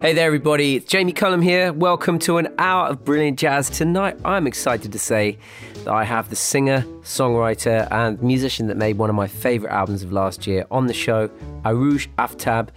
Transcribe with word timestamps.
Hey 0.00 0.12
there, 0.12 0.28
everybody. 0.28 0.76
It's 0.76 0.86
Jamie 0.88 1.10
Cullum 1.10 1.42
here. 1.42 1.72
Welcome 1.72 2.20
to 2.20 2.38
an 2.38 2.54
hour 2.56 2.86
of 2.86 3.04
brilliant 3.04 3.36
jazz. 3.36 3.68
Tonight, 3.68 4.16
I'm 4.24 4.46
excited 4.46 4.92
to 4.92 4.98
say 4.98 5.38
that 5.78 5.88
I 5.88 6.04
have 6.04 6.30
the 6.30 6.36
singer, 6.36 6.82
songwriter, 7.02 7.90
and 7.90 8.22
musician 8.22 8.68
that 8.68 8.76
made 8.76 8.96
one 8.96 9.10
of 9.10 9.16
my 9.16 9.26
favourite 9.26 9.74
albums 9.74 10.04
of 10.04 10.12
last 10.12 10.46
year 10.46 10.64
on 10.70 10.86
the 10.86 10.94
show, 10.94 11.26
Arooj 11.64 12.06
Aftab. 12.16 12.68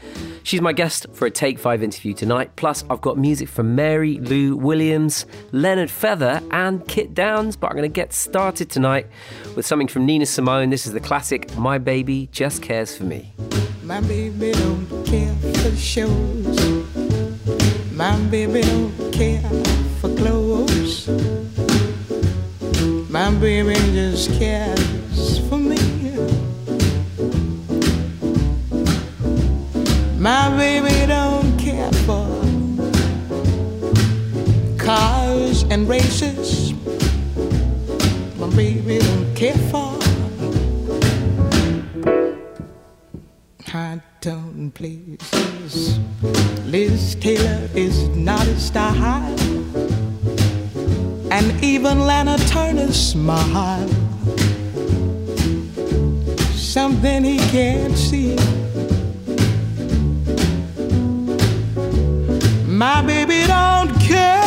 She's 0.41 0.61
my 0.61 0.73
guest 0.73 1.05
for 1.13 1.27
a 1.27 1.29
Take 1.29 1.59
5 1.59 1.83
interview 1.83 2.15
tonight. 2.15 2.55
Plus, 2.55 2.83
I've 2.89 3.01
got 3.01 3.19
music 3.19 3.49
from 3.49 3.75
Mary 3.75 4.17
Lou 4.17 4.55
Williams, 4.55 5.27
Leonard 5.51 5.91
Feather, 5.91 6.41
and 6.49 6.87
Kit 6.87 7.13
Downes. 7.13 7.55
But 7.55 7.67
I'm 7.67 7.77
going 7.77 7.83
to 7.83 7.93
get 7.93 8.13
started 8.13 8.71
tonight 8.71 9.05
with 9.55 9.67
something 9.67 9.87
from 9.87 10.07
Nina 10.07 10.25
Simone. 10.25 10.71
This 10.71 10.87
is 10.87 10.93
the 10.93 10.99
classic 10.99 11.55
My 11.55 11.77
Baby 11.77 12.29
Just 12.31 12.63
Cares 12.63 12.97
for 12.97 13.03
Me. 13.03 13.31
My 13.83 14.01
baby 14.01 14.53
don't 14.53 15.05
care 15.05 15.35
for 15.35 15.75
shows. 15.75 16.80
My 18.01 18.17
baby 18.31 18.61
don't 18.61 19.13
care 19.13 19.47
for 19.99 20.09
clothes. 20.15 21.07
My 23.11 23.29
baby 23.29 23.75
just 23.93 24.31
cares 24.39 25.37
for 25.47 25.59
me. 25.59 25.77
My 30.17 30.49
baby 30.57 31.05
don't 31.05 31.55
care 31.59 31.91
for 32.07 32.25
cars 34.79 35.61
and 35.69 35.87
races. 35.87 36.73
My 38.39 38.49
baby 38.55 38.97
don't 38.97 39.35
care 39.35 39.61
for 39.69 39.90
high 43.71 44.01
tone 44.19 44.69
places. 44.71 45.97
Liz 46.65 47.15
Taylor 47.15 47.69
is 47.73 48.09
not 48.09 48.45
a 48.45 48.59
style, 48.59 49.33
and 51.31 51.63
even 51.63 52.01
Lana 52.01 52.37
Turner 52.49 52.91
smile. 52.91 53.87
Something 56.53 57.23
he 57.23 57.37
can't 57.55 57.97
see. 57.97 58.35
My 62.67 63.01
baby 63.01 63.47
don't 63.47 63.97
care. 64.01 64.40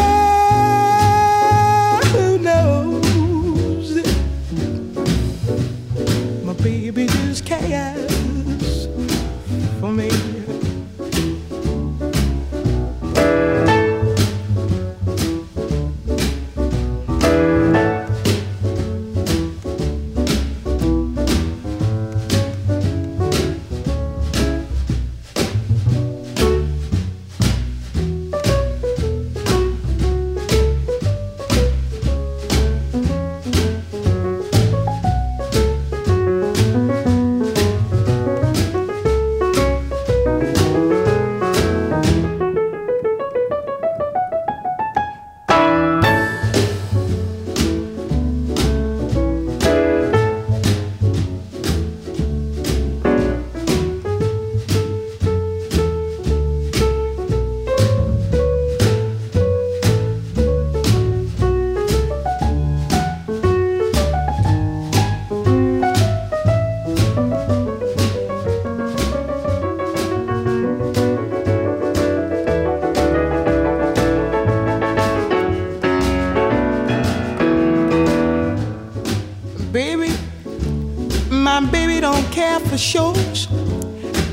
For 82.75 82.79
shows, 82.79 83.47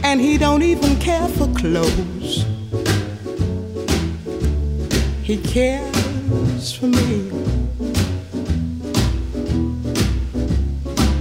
and 0.03 0.19
he 0.19 0.35
don't 0.37 0.63
even 0.63 0.95
care 0.95 1.27
for 1.27 1.47
clothes. 1.53 2.43
He 5.21 5.37
cares 5.37 6.73
for 6.73 6.87
me. 6.87 7.29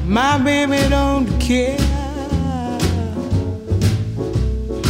My 0.07 0.39
baby 0.39 0.89
don't 0.89 1.29
care 1.39 1.79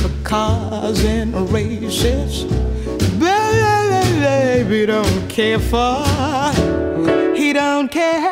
for 0.00 0.10
cars 0.22 1.04
and 1.04 1.34
races. 1.50 2.44
Baby 3.18 4.86
don't 4.86 5.28
care 5.28 5.58
for 5.58 6.04
he 7.34 7.52
don't 7.52 7.91
care 7.91 8.29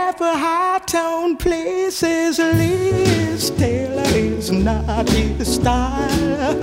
not 4.69 5.09
his 5.09 5.55
style, 5.55 6.61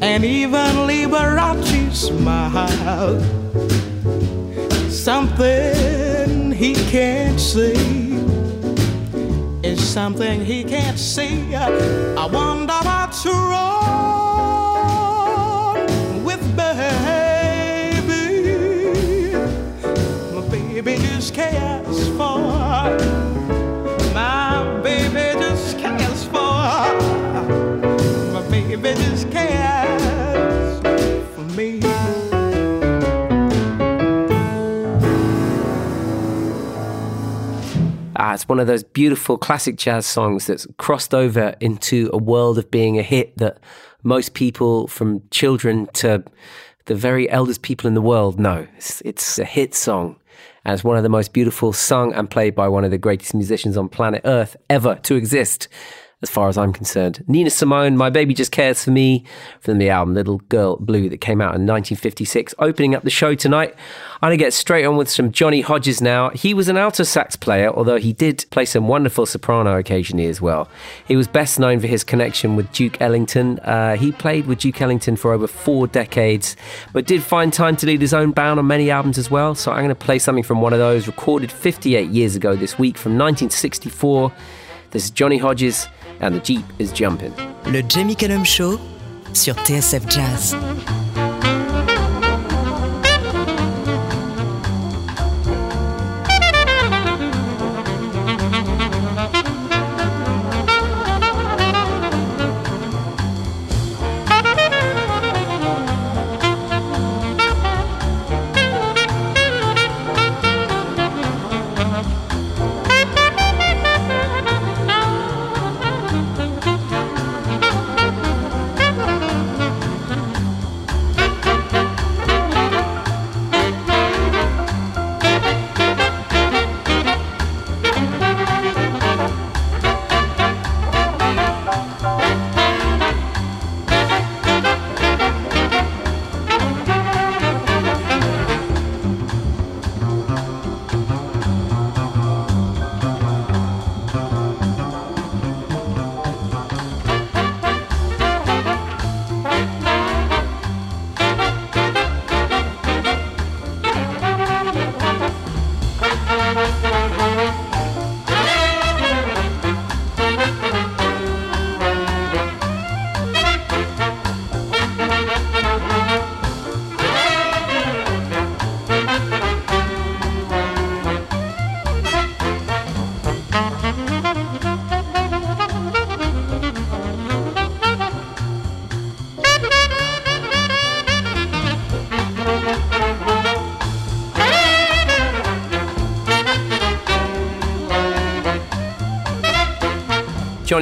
and 0.00 0.24
even 0.24 0.88
Liberace 0.88 1.94
smile. 1.94 3.20
Something 4.90 6.50
he 6.50 6.74
can't 6.90 7.38
see 7.38 8.18
is 9.62 9.80
something 9.80 10.44
he 10.44 10.64
can't 10.64 10.98
see. 10.98 11.54
I 11.54 12.26
wonder 12.26 12.78
what's 12.88 13.24
wrong 13.24 13.84
with 16.24 16.42
baby. 16.56 16.82
My 20.34 20.42
baby 20.48 20.96
just 21.06 21.34
cares 21.34 22.08
for. 22.16 22.51
It's 38.34 38.48
one 38.48 38.60
of 38.60 38.66
those 38.66 38.82
beautiful 38.82 39.38
classic 39.38 39.76
jazz 39.76 40.06
songs 40.06 40.46
that's 40.46 40.66
crossed 40.78 41.14
over 41.14 41.54
into 41.60 42.10
a 42.12 42.18
world 42.18 42.58
of 42.58 42.70
being 42.70 42.98
a 42.98 43.02
hit 43.02 43.36
that 43.38 43.58
most 44.02 44.34
people, 44.34 44.86
from 44.88 45.22
children 45.30 45.88
to 45.94 46.24
the 46.86 46.94
very 46.94 47.30
eldest 47.30 47.62
people 47.62 47.86
in 47.86 47.94
the 47.94 48.02
world, 48.02 48.40
know. 48.40 48.66
It's, 48.76 49.00
it's 49.02 49.38
a 49.38 49.44
hit 49.44 49.74
song. 49.74 50.16
And 50.64 50.74
it's 50.74 50.84
one 50.84 50.96
of 50.96 51.02
the 51.02 51.08
most 51.08 51.32
beautiful 51.32 51.72
sung 51.72 52.12
and 52.12 52.30
played 52.30 52.54
by 52.54 52.68
one 52.68 52.84
of 52.84 52.90
the 52.90 52.98
greatest 52.98 53.34
musicians 53.34 53.76
on 53.76 53.88
planet 53.88 54.22
Earth 54.24 54.56
ever 54.70 54.96
to 55.02 55.16
exist, 55.16 55.68
as 56.22 56.30
far 56.30 56.48
as 56.48 56.56
I'm 56.56 56.72
concerned. 56.72 57.24
Nina 57.26 57.50
Simone, 57.50 57.96
My 57.96 58.08
Baby 58.08 58.32
Just 58.32 58.52
Cares 58.52 58.84
for 58.84 58.92
Me, 58.92 59.24
from 59.60 59.78
the 59.78 59.90
album 59.90 60.14
Little 60.14 60.38
Girl 60.48 60.76
Blue 60.76 61.08
that 61.08 61.20
came 61.20 61.40
out 61.40 61.54
in 61.56 61.66
1956. 61.66 62.54
Opening 62.60 62.94
up 62.94 63.02
the 63.02 63.10
show 63.10 63.34
tonight, 63.34 63.74
I'm 64.22 64.28
going 64.28 64.38
to 64.38 64.44
get 64.44 64.52
straight 64.52 64.84
on 64.84 64.96
with 64.96 65.10
some 65.10 65.32
Johnny 65.32 65.62
Hodges 65.62 66.00
now. 66.00 66.30
He 66.30 66.54
was 66.54 66.68
an 66.68 66.76
alto 66.76 67.02
sax 67.02 67.34
player, 67.34 67.70
although 67.70 67.98
he 67.98 68.12
did 68.12 68.46
play 68.50 68.64
some 68.64 68.86
wonderful 68.86 69.26
soprano 69.26 69.76
occasionally 69.76 70.26
as 70.26 70.40
well. 70.40 70.68
He 71.08 71.16
was 71.16 71.26
best 71.26 71.58
known 71.58 71.80
for 71.80 71.88
his 71.88 72.04
connection 72.04 72.54
with 72.54 72.70
Duke 72.72 73.00
Ellington. 73.00 73.58
Uh, 73.58 73.96
he 73.96 74.12
played 74.12 74.46
with 74.46 74.60
Duke 74.60 74.80
Ellington 74.80 75.16
for 75.16 75.32
over 75.32 75.48
four 75.48 75.88
decades, 75.88 76.56
but 76.92 77.04
did 77.04 77.24
find 77.24 77.52
time 77.52 77.74
to 77.76 77.86
lead 77.86 78.00
his 78.00 78.14
own 78.14 78.30
band 78.30 78.60
on 78.60 78.66
many 78.68 78.92
albums 78.92 79.18
as 79.18 79.28
well. 79.28 79.56
So 79.56 79.72
I'm 79.72 79.78
going 79.78 79.88
to 79.88 79.94
play 79.96 80.20
something 80.20 80.44
from 80.44 80.60
one 80.60 80.72
of 80.72 80.78
those, 80.78 81.08
recorded 81.08 81.50
58 81.50 82.08
years 82.10 82.36
ago 82.36 82.54
this 82.54 82.78
week 82.78 82.96
from 82.96 83.12
1964. 83.12 84.32
This 84.92 85.04
is 85.04 85.10
Johnny 85.10 85.38
Hodges, 85.38 85.88
and 86.22 86.34
the 86.34 86.40
Jeep 86.40 86.64
is 86.78 86.92
jumping. 86.92 87.32
Le 87.66 87.82
Jamie 87.88 88.16
Cullum 88.16 88.44
Show 88.44 88.78
sur 89.32 89.54
TSF 89.54 90.08
Jazz. 90.08 90.56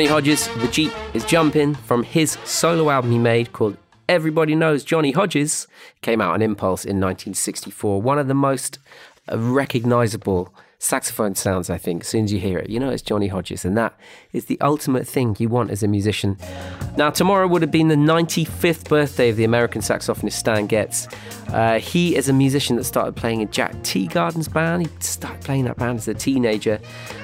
Johnny 0.00 0.08
Hodges, 0.08 0.48
The 0.56 0.68
Jeep 0.68 0.92
is 1.12 1.26
Jumping 1.26 1.74
from 1.74 2.04
his 2.04 2.38
solo 2.46 2.88
album 2.88 3.10
he 3.10 3.18
made 3.18 3.52
called 3.52 3.76
Everybody 4.08 4.54
Knows 4.54 4.82
Johnny 4.82 5.10
Hodges. 5.10 5.66
Came 6.00 6.22
out 6.22 6.32
on 6.32 6.40
Impulse 6.40 6.86
in 6.86 6.96
1964. 6.96 8.00
One 8.00 8.18
of 8.18 8.26
the 8.26 8.32
most 8.32 8.78
uh, 9.30 9.38
recognizable 9.38 10.54
saxophone 10.80 11.34
sounds, 11.34 11.68
I 11.68 11.76
think, 11.76 12.02
as 12.02 12.08
soon 12.08 12.24
as 12.24 12.32
you 12.32 12.40
hear 12.40 12.58
it. 12.58 12.70
You 12.70 12.80
know 12.80 12.88
it's 12.88 13.02
Johnny 13.02 13.28
Hodges, 13.28 13.66
and 13.66 13.76
that 13.76 13.94
is 14.32 14.46
the 14.46 14.58
ultimate 14.62 15.06
thing 15.06 15.36
you 15.38 15.48
want 15.48 15.70
as 15.70 15.82
a 15.82 15.88
musician. 15.88 16.38
Now, 16.96 17.10
tomorrow 17.10 17.46
would 17.46 17.60
have 17.60 17.70
been 17.70 17.88
the 17.88 17.96
95th 17.96 18.88
birthday 18.88 19.28
of 19.28 19.36
the 19.36 19.44
American 19.44 19.82
saxophonist 19.82 20.32
Stan 20.32 20.66
Getz. 20.66 21.06
Uh, 21.48 21.78
he 21.78 22.16
is 22.16 22.30
a 22.30 22.32
musician 22.32 22.76
that 22.76 22.84
started 22.84 23.14
playing 23.14 23.42
in 23.42 23.50
Jack 23.50 23.72
Teagarden's 23.82 24.48
band. 24.48 24.86
He 24.86 24.92
started 25.00 25.42
playing 25.42 25.66
that 25.66 25.76
band 25.76 25.98
as 25.98 26.08
a 26.08 26.14
teenager. 26.14 26.80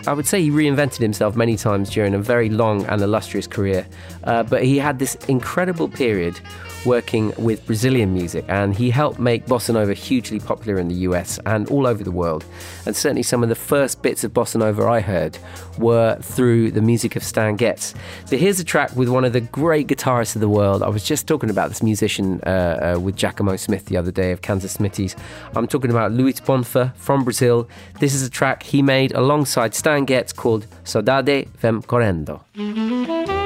I 0.07 0.13
would 0.13 0.27
say 0.27 0.43
he 0.43 0.51
reinvented 0.51 0.99
himself 0.99 1.35
many 1.35 1.57
times 1.57 1.89
during 1.89 2.15
a 2.15 2.19
very 2.19 2.51
long 2.51 2.85
and 2.87 3.01
illustrious 3.01 3.47
career, 3.47 3.87
uh, 4.27 4.43
but 4.43 4.65
he 4.65 4.79
had 4.79 4.99
this 4.99 5.15
incredible 5.29 5.89
period 5.89 6.41
working 6.87 7.33
with 7.37 7.67
Brazilian 7.67 8.15
music, 8.15 8.45
and 8.49 8.75
he 8.75 8.91
helped 8.91 9.19
make 9.19 9.45
bossa 9.47 9.75
nova 9.75 9.93
hugely 9.93 10.39
popular 10.39 10.79
in 10.79 10.89
the 10.89 10.95
US 11.09 11.39
and 11.45 11.69
all 11.69 11.87
over 11.87 12.03
the 12.03 12.11
world. 12.11 12.45
And 12.87 12.97
certainly, 12.97 13.23
some 13.23 13.43
of 13.43 13.49
the 13.49 13.55
first 13.55 14.03
bits 14.03 14.25
of 14.25 14.33
bossa 14.33 14.57
nova 14.57 14.87
I 14.87 15.01
heard 15.01 15.39
were 15.79 16.17
through 16.23 16.71
the 16.71 16.81
music 16.81 17.17
of 17.17 17.25
Stan 17.25 17.57
Getz. 17.57 17.95
So, 18.27 18.37
here's 18.37 18.61
a 18.61 18.65
track 18.65 18.95
with 18.97 19.09
one 19.09 19.25
of 19.25 19.33
the 19.33 19.41
great 19.41 19.89
guitarists 19.89 20.37
of 20.37 20.41
the 20.41 20.49
world. 20.49 20.83
I 20.83 20.89
was 20.89 21.05
just 21.05 21.27
talking 21.27 21.51
about 21.51 21.69
this 21.69 21.83
musician 21.83 22.41
uh, 22.47 22.95
uh, 22.97 23.01
with 23.01 23.17
Giacomo 23.17 23.57
Smith 23.57 23.87
the 23.87 23.97
other 23.97 24.13
day 24.13 24.31
of 24.33 24.43
Kansas 24.43 24.77
Smitty's. 24.77 25.17
I'm 25.55 25.67
talking 25.67 25.91
about 25.91 26.13
Luiz 26.13 26.41
Bonfa 26.41 26.95
from 26.97 27.25
Brazil. 27.25 27.69
This 28.01 28.15
is 28.15 28.23
a 28.23 28.31
track 28.31 28.63
he 28.63 28.81
made 28.83 29.13
alongside 29.13 29.75
Stan 29.75 30.05
Getz 30.05 30.33
called 30.33 30.67
Saudade 30.85 31.49
Vem 31.59 31.83
Correndo. 31.83 33.46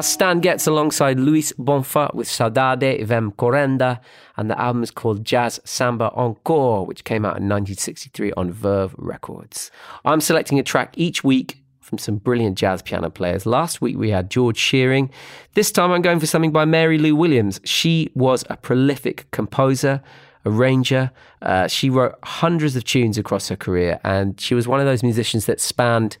That's 0.00 0.08
Stan 0.08 0.40
Getz 0.40 0.66
alongside 0.66 1.20
Luiz 1.20 1.52
Bonfa 1.58 2.14
with 2.14 2.26
Saudade 2.26 3.04
Vem 3.04 3.32
Correndo, 3.32 4.00
and 4.38 4.50
the 4.50 4.58
album 4.58 4.82
is 4.82 4.90
called 4.90 5.26
Jazz 5.26 5.60
Samba 5.64 6.10
Encore, 6.14 6.86
which 6.86 7.04
came 7.04 7.26
out 7.26 7.36
in 7.36 7.50
1963 7.50 8.32
on 8.32 8.50
Verve 8.50 8.94
Records. 8.96 9.70
I'm 10.06 10.22
selecting 10.22 10.58
a 10.58 10.62
track 10.62 10.94
each 10.96 11.22
week 11.22 11.58
from 11.80 11.98
some 11.98 12.16
brilliant 12.16 12.56
jazz 12.56 12.80
piano 12.80 13.10
players. 13.10 13.44
Last 13.44 13.82
week 13.82 13.98
we 13.98 14.08
had 14.08 14.30
George 14.30 14.56
Shearing. 14.56 15.10
This 15.52 15.70
time 15.70 15.92
I'm 15.92 16.00
going 16.00 16.18
for 16.18 16.24
something 16.24 16.50
by 16.50 16.64
Mary 16.64 16.96
Lou 16.96 17.14
Williams. 17.14 17.60
She 17.64 18.10
was 18.14 18.42
a 18.48 18.56
prolific 18.56 19.30
composer, 19.32 20.02
arranger. 20.46 21.10
Uh, 21.42 21.68
she 21.68 21.90
wrote 21.90 22.14
hundreds 22.24 22.74
of 22.74 22.84
tunes 22.84 23.18
across 23.18 23.50
her 23.50 23.56
career, 23.56 24.00
and 24.02 24.40
she 24.40 24.54
was 24.54 24.66
one 24.66 24.80
of 24.80 24.86
those 24.86 25.02
musicians 25.02 25.44
that 25.44 25.60
spanned 25.60 26.16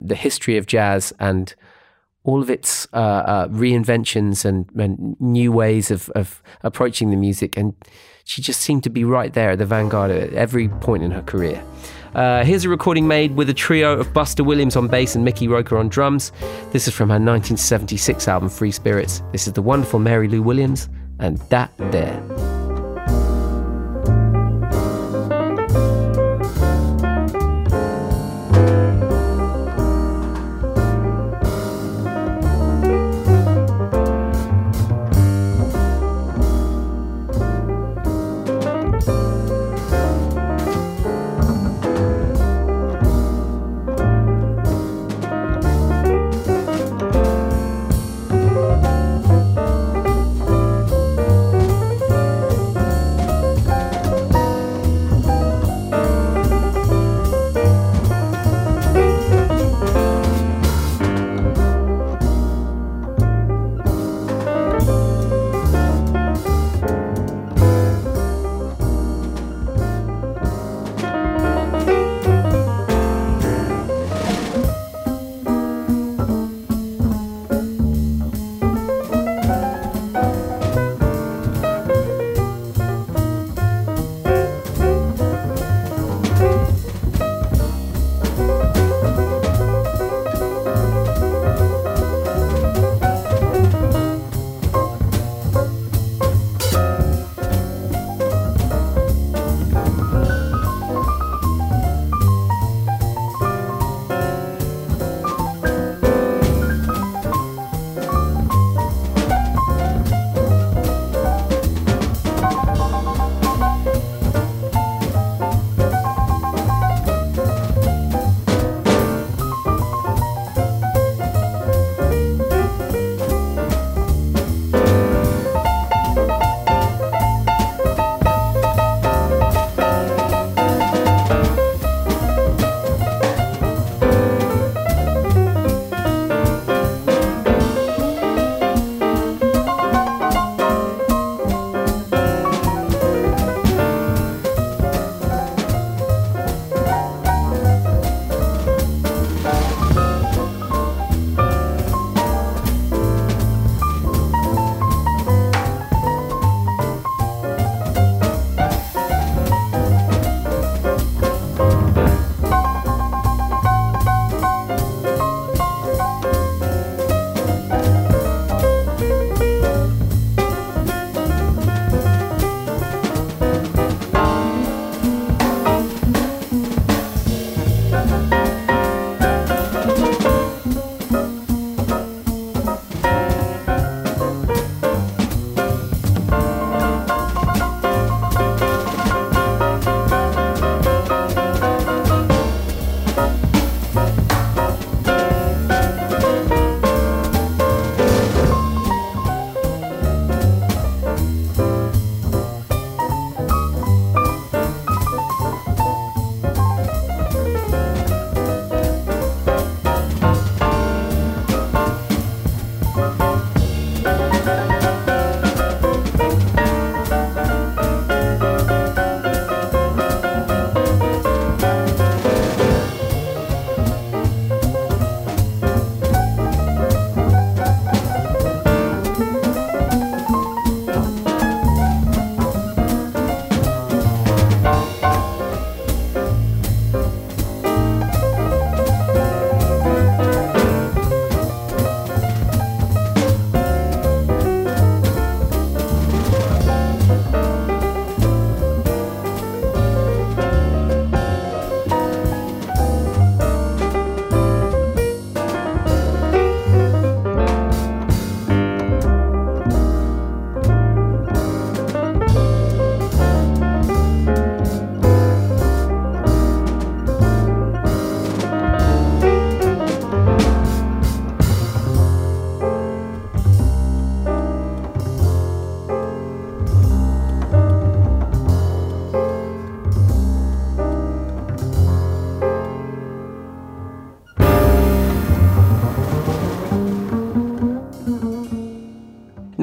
the 0.00 0.14
history 0.14 0.56
of 0.56 0.66
jazz 0.66 1.12
and 1.18 1.56
all 2.24 2.42
of 2.42 2.50
its 2.50 2.88
uh, 2.92 2.96
uh, 2.96 3.48
reinventions 3.48 4.44
and, 4.44 4.68
and, 4.76 5.16
new 5.20 5.52
ways 5.52 5.90
of, 5.90 6.08
of 6.10 6.42
approaching 6.62 7.10
the 7.10 7.16
music. 7.16 7.56
And 7.56 7.74
she 8.24 8.42
just 8.42 8.60
seemed 8.62 8.82
to 8.84 8.90
be 8.90 9.04
right 9.04 9.32
there 9.32 9.50
at 9.50 9.58
the 9.58 9.66
vanguard 9.66 10.10
at 10.10 10.32
every 10.32 10.68
point 10.68 11.02
in 11.02 11.10
her 11.10 11.22
career. 11.22 11.62
Uh, 12.14 12.44
here's 12.44 12.64
a 12.64 12.68
recording 12.68 13.08
made 13.08 13.34
with 13.34 13.50
a 13.50 13.54
trio 13.54 13.98
of 13.98 14.12
Buster 14.12 14.44
Williams 14.44 14.76
on 14.76 14.88
bass 14.88 15.14
and 15.14 15.24
Mickey 15.24 15.48
Roker 15.48 15.76
on 15.76 15.88
drums. 15.88 16.32
This 16.72 16.88
is 16.88 16.94
from 16.94 17.08
her 17.08 17.14
1976 17.14 18.28
album 18.28 18.48
Free 18.48 18.70
Spirits. 18.70 19.22
This 19.32 19.46
is 19.46 19.52
the 19.52 19.62
wonderful 19.62 19.98
Mary 19.98 20.28
Lou 20.28 20.40
Williams 20.40 20.88
and 21.18 21.46
Dat 21.48 21.76
Dere. 21.90 22.63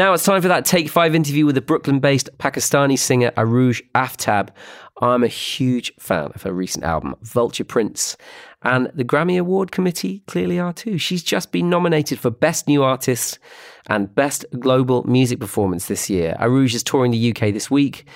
Now 0.02 0.14
it's 0.14 0.24
time 0.24 0.42
for 0.42 0.48
that 0.48 0.66
Take 0.66 0.90
Five 0.90 1.14
interview 1.14 1.46
with 1.46 1.54
the 1.54 1.62
Brooklyn 1.62 2.00
based 2.00 2.28
Pakistani 2.40 2.98
singer 2.98 3.30
Arooj 3.38 3.84
Aftab. 3.94 4.50
I'm 5.00 5.24
a 5.24 5.28
huge 5.28 5.94
fan 6.00 6.32
of 6.34 6.42
her 6.42 6.52
recent 6.52 6.84
album, 6.84 7.14
Vulture 7.22 7.64
Prince, 7.64 8.18
and 8.64 8.92
the 8.96 9.06
Grammy 9.06 9.40
Award 9.40 9.72
Committee 9.72 10.24
clearly 10.26 10.58
are 10.58 10.74
too. 10.74 10.98
She's 10.98 11.22
just 11.22 11.52
been 11.52 11.70
nominated 11.70 12.18
for 12.18 12.32
Best 12.32 12.68
New 12.68 12.82
Artist 12.82 13.38
and 13.90 14.16
Best 14.16 14.44
Global 14.60 15.04
Music 15.04 15.40
Performance 15.40 15.86
this 15.86 16.10
year. 16.10 16.36
Arooj 16.40 16.74
is 16.74 16.82
touring 16.82 17.12
the 17.12 17.30
UK 17.30 17.54
this 17.54 17.70
week. 17.70 18.08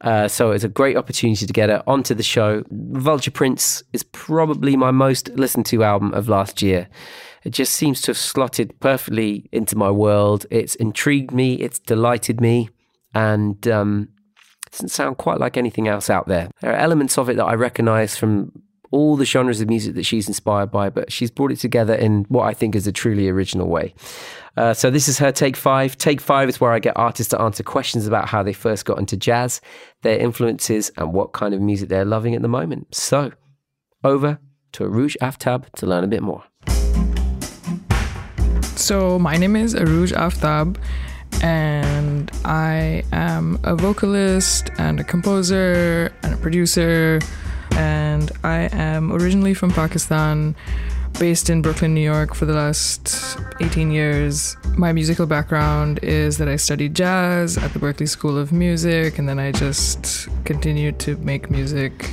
Uh, 0.00 0.28
so 0.28 0.52
it's 0.52 0.62
a 0.62 0.68
great 0.68 0.96
opportunity 0.96 1.44
to 1.44 1.52
get 1.52 1.70
her 1.70 1.82
onto 1.88 2.14
the 2.14 2.22
show. 2.22 2.62
Vulture 2.70 3.32
Prince 3.32 3.82
is 3.92 4.04
probably 4.04 4.76
my 4.76 4.92
most 4.92 5.28
listened 5.30 5.66
to 5.66 5.82
album 5.82 6.14
of 6.14 6.28
last 6.28 6.62
year. 6.62 6.88
It 7.44 7.50
just 7.50 7.72
seems 7.72 8.00
to 8.02 8.10
have 8.10 8.18
slotted 8.18 8.78
perfectly 8.80 9.48
into 9.52 9.76
my 9.76 9.90
world. 9.90 10.46
It's 10.50 10.74
intrigued 10.76 11.32
me, 11.32 11.54
it's 11.54 11.78
delighted 11.78 12.40
me, 12.40 12.70
and 13.14 13.66
um, 13.68 14.08
it 14.66 14.72
doesn't 14.72 14.88
sound 14.88 15.18
quite 15.18 15.38
like 15.38 15.56
anything 15.56 15.88
else 15.88 16.08
out 16.08 16.28
there. 16.28 16.50
There 16.60 16.72
are 16.72 16.76
elements 16.76 17.18
of 17.18 17.28
it 17.28 17.36
that 17.36 17.44
I 17.44 17.54
recognize 17.54 18.16
from 18.16 18.52
all 18.92 19.16
the 19.16 19.24
genres 19.24 19.60
of 19.60 19.68
music 19.68 19.94
that 19.94 20.04
she's 20.04 20.28
inspired 20.28 20.70
by, 20.70 20.90
but 20.90 21.10
she's 21.10 21.30
brought 21.30 21.50
it 21.50 21.58
together 21.58 21.94
in 21.94 22.24
what 22.28 22.44
I 22.44 22.52
think 22.52 22.76
is 22.76 22.86
a 22.86 22.92
truly 22.92 23.28
original 23.28 23.66
way. 23.66 23.94
Uh, 24.56 24.74
so 24.74 24.90
this 24.90 25.08
is 25.08 25.18
her 25.18 25.32
take 25.32 25.56
five. 25.56 25.96
Take 25.96 26.20
five 26.20 26.48
is 26.48 26.60
where 26.60 26.72
I 26.72 26.78
get 26.78 26.96
artists 26.96 27.30
to 27.30 27.40
answer 27.40 27.62
questions 27.62 28.06
about 28.06 28.28
how 28.28 28.42
they 28.42 28.52
first 28.52 28.84
got 28.84 28.98
into 28.98 29.16
jazz, 29.16 29.62
their 30.02 30.18
influences, 30.18 30.90
and 30.98 31.14
what 31.14 31.32
kind 31.32 31.54
of 31.54 31.60
music 31.60 31.88
they're 31.88 32.04
loving 32.04 32.34
at 32.34 32.42
the 32.42 32.48
moment. 32.48 32.94
So 32.94 33.32
over 34.04 34.38
to 34.72 34.84
Arooj 34.84 35.16
Aftab 35.22 35.70
to 35.72 35.86
learn 35.86 36.04
a 36.04 36.08
bit 36.08 36.22
more. 36.22 36.44
So 38.82 39.16
my 39.16 39.36
name 39.36 39.54
is 39.54 39.76
Arooj 39.76 40.10
Aftab 40.10 40.76
and 41.40 42.28
I 42.44 43.04
am 43.12 43.60
a 43.62 43.76
vocalist 43.76 44.70
and 44.76 44.98
a 44.98 45.04
composer 45.04 46.12
and 46.24 46.34
a 46.34 46.36
producer 46.36 47.20
and 47.76 48.32
I 48.42 48.68
am 48.72 49.12
originally 49.12 49.54
from 49.54 49.70
Pakistan, 49.70 50.56
based 51.20 51.48
in 51.48 51.62
Brooklyn, 51.62 51.94
New 51.94 52.00
York 52.00 52.34
for 52.34 52.44
the 52.44 52.54
last 52.54 53.38
18 53.60 53.92
years. 53.92 54.56
My 54.76 54.92
musical 54.92 55.26
background 55.26 56.00
is 56.02 56.38
that 56.38 56.48
I 56.48 56.56
studied 56.56 56.96
jazz 56.96 57.56
at 57.56 57.72
the 57.74 57.78
Berklee 57.78 58.08
School 58.08 58.36
of 58.36 58.50
Music 58.50 59.16
and 59.16 59.28
then 59.28 59.38
I 59.38 59.52
just 59.52 60.28
continued 60.44 60.98
to 60.98 61.16
make 61.18 61.52
music. 61.52 62.10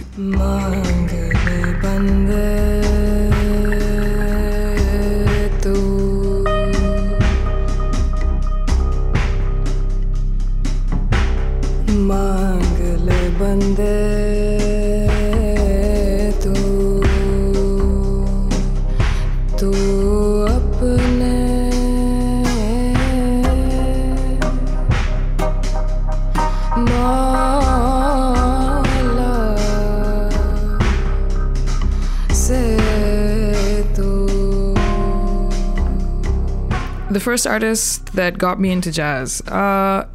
The 37.19 37.24
first 37.24 37.45
artist 37.45 38.13
that 38.13 38.38
got 38.38 38.62
me 38.62 38.72
into 38.72 38.91
jazz. 38.93 39.41
Uh, 39.41 40.08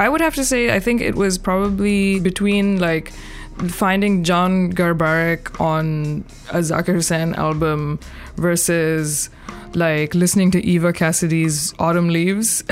I 0.00 0.08
would 0.08 0.22
have 0.22 0.34
to 0.36 0.46
say, 0.46 0.74
I 0.74 0.80
think 0.80 1.02
it 1.02 1.14
was 1.14 1.36
probably 1.36 2.20
between 2.20 2.80
like 2.80 3.12
finding 3.68 4.24
John 4.24 4.72
Garbarek 4.72 5.60
on 5.60 6.24
a 6.48 6.60
Zakir 6.60 6.94
Hussain 6.94 7.34
album 7.34 8.00
versus 8.36 9.28
like 9.74 10.14
listening 10.14 10.50
to 10.52 10.64
Eva 10.64 10.94
Cassidy's 10.94 11.74
Autumn 11.78 12.08
Leaves. 12.08 12.64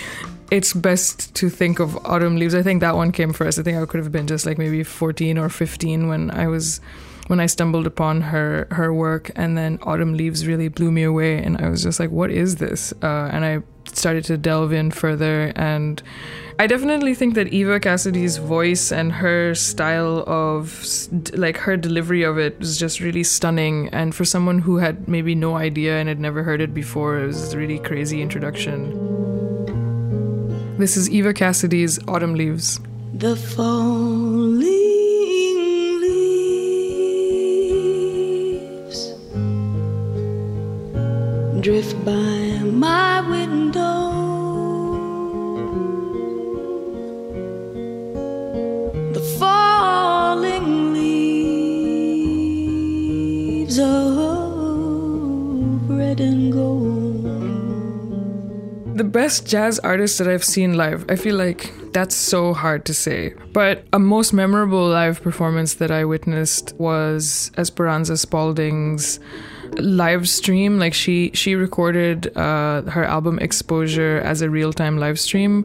it's 0.50 0.72
best 0.72 1.32
to 1.36 1.48
think 1.48 1.78
of 1.78 1.96
Autumn 2.04 2.36
Leaves. 2.36 2.52
I 2.52 2.64
think 2.64 2.80
that 2.80 2.96
one 2.96 3.12
came 3.12 3.32
first. 3.32 3.60
I 3.60 3.62
think 3.62 3.78
I 3.78 3.86
could 3.86 4.00
have 4.00 4.10
been 4.10 4.26
just 4.26 4.44
like 4.44 4.58
maybe 4.58 4.82
14 4.82 5.38
or 5.38 5.48
15 5.48 6.08
when 6.08 6.32
I 6.32 6.48
was 6.48 6.80
when 7.28 7.38
I 7.38 7.46
stumbled 7.46 7.86
upon 7.86 8.22
her 8.22 8.66
her 8.72 8.92
work, 8.92 9.30
and 9.36 9.56
then 9.56 9.78
Autumn 9.82 10.14
Leaves 10.16 10.48
really 10.48 10.66
blew 10.66 10.90
me 10.90 11.04
away, 11.04 11.38
and 11.38 11.56
I 11.58 11.70
was 11.70 11.84
just 11.84 12.00
like, 12.00 12.10
"What 12.10 12.32
is 12.32 12.56
this?" 12.56 12.92
Uh, 13.00 13.30
and 13.32 13.44
I 13.44 13.62
started 13.86 14.24
to 14.24 14.36
delve 14.36 14.72
in 14.72 14.90
further, 14.90 15.52
and 15.56 16.02
I 16.58 16.66
definitely 16.66 17.14
think 17.14 17.34
that 17.34 17.48
Eva 17.48 17.80
Cassidy's 17.80 18.36
voice 18.36 18.92
and 18.92 19.12
her 19.12 19.54
style 19.54 20.22
of 20.26 20.84
like 21.32 21.56
her 21.56 21.76
delivery 21.76 22.22
of 22.22 22.38
it 22.38 22.58
was 22.58 22.78
just 22.78 23.00
really 23.00 23.24
stunning, 23.24 23.88
and 23.92 24.14
for 24.14 24.24
someone 24.24 24.60
who 24.60 24.76
had 24.76 25.08
maybe 25.08 25.34
no 25.34 25.56
idea 25.56 25.98
and 25.98 26.08
had 26.08 26.20
never 26.20 26.42
heard 26.42 26.60
it 26.60 26.72
before, 26.74 27.18
it 27.18 27.26
was 27.26 27.54
a 27.54 27.58
really 27.58 27.78
crazy 27.78 28.22
introduction. 28.22 28.92
This 30.78 30.96
is 30.96 31.10
Eva 31.10 31.34
Cassidy's 31.34 31.98
Autumn 32.08 32.34
Leaves. 32.34 32.80
The 33.14 33.36
falling 33.36 34.60
leaves 36.00 36.42
drift 41.60 42.04
by 42.04 42.51
my 42.64 43.20
window. 43.28 44.10
The 49.12 49.20
falling 49.38 50.92
leaves 50.92 52.18
of 53.78 55.88
red 55.90 56.20
and 56.20 56.52
gold. 56.52 57.24
The 58.96 59.04
best 59.04 59.46
jazz 59.46 59.78
artist 59.80 60.18
that 60.18 60.28
I've 60.28 60.44
seen 60.44 60.76
live, 60.76 61.04
I 61.08 61.16
feel 61.16 61.36
like 61.36 61.72
that's 61.92 62.14
so 62.14 62.54
hard 62.54 62.84
to 62.86 62.94
say. 62.94 63.34
But 63.52 63.84
a 63.92 63.98
most 63.98 64.32
memorable 64.32 64.88
live 64.88 65.20
performance 65.22 65.74
that 65.74 65.90
I 65.90 66.04
witnessed 66.04 66.74
was 66.78 67.50
Esperanza 67.56 68.16
Spalding's 68.16 69.18
live 69.78 70.28
stream 70.28 70.78
like 70.78 70.94
she 70.94 71.30
she 71.34 71.54
recorded 71.54 72.36
uh, 72.36 72.82
her 72.82 73.04
album 73.04 73.38
exposure 73.38 74.18
as 74.18 74.42
a 74.42 74.50
real-time 74.50 74.98
live 74.98 75.18
stream. 75.18 75.64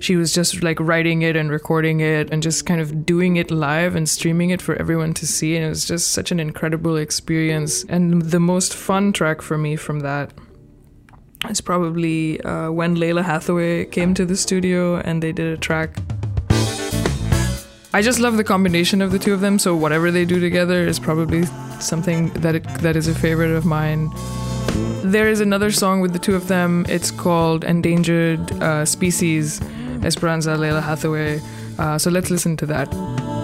She 0.00 0.16
was 0.16 0.34
just 0.34 0.62
like 0.62 0.80
writing 0.80 1.22
it 1.22 1.36
and 1.36 1.50
recording 1.50 2.00
it 2.00 2.30
and 2.32 2.42
just 2.42 2.66
kind 2.66 2.80
of 2.80 3.06
doing 3.06 3.36
it 3.36 3.50
live 3.50 3.94
and 3.94 4.08
streaming 4.08 4.50
it 4.50 4.60
for 4.60 4.74
everyone 4.76 5.14
to 5.14 5.26
see 5.26 5.56
and 5.56 5.64
it 5.64 5.68
was 5.68 5.84
just 5.84 6.10
such 6.10 6.32
an 6.32 6.40
incredible 6.40 6.96
experience. 6.96 7.84
And 7.84 8.22
the 8.22 8.40
most 8.40 8.74
fun 8.74 9.12
track 9.12 9.42
for 9.42 9.56
me 9.56 9.76
from 9.76 10.00
that 10.00 10.32
is 11.48 11.60
probably 11.60 12.40
uh, 12.40 12.70
when 12.70 12.96
Lalah 12.96 13.24
Hathaway 13.24 13.84
came 13.86 14.14
to 14.14 14.24
the 14.24 14.36
studio 14.36 14.96
and 14.96 15.22
they 15.22 15.32
did 15.32 15.52
a 15.52 15.56
track 15.56 15.96
I 17.94 18.00
just 18.00 18.18
love 18.20 18.36
the 18.36 18.44
combination 18.44 19.02
of 19.02 19.12
the 19.12 19.18
two 19.18 19.34
of 19.34 19.40
them. 19.40 19.58
So 19.58 19.76
whatever 19.76 20.10
they 20.10 20.24
do 20.24 20.40
together 20.40 20.86
is 20.86 20.98
probably 20.98 21.44
something 21.78 22.30
that 22.30 22.54
it, 22.54 22.64
that 22.80 22.96
is 22.96 23.06
a 23.06 23.14
favorite 23.14 23.50
of 23.50 23.64
mine. 23.64 24.10
There 25.04 25.28
is 25.28 25.40
another 25.40 25.70
song 25.70 26.00
with 26.00 26.12
the 26.12 26.18
two 26.18 26.34
of 26.34 26.48
them. 26.48 26.86
It's 26.88 27.10
called 27.10 27.64
"Endangered 27.64 28.52
uh, 28.62 28.84
Species." 28.84 29.60
Esperanza 30.04 30.56
Lalah 30.56 30.82
Hathaway. 30.82 31.40
Uh, 31.78 31.98
so 31.98 32.10
let's 32.10 32.30
listen 32.30 32.56
to 32.56 32.66
that. 32.66 33.41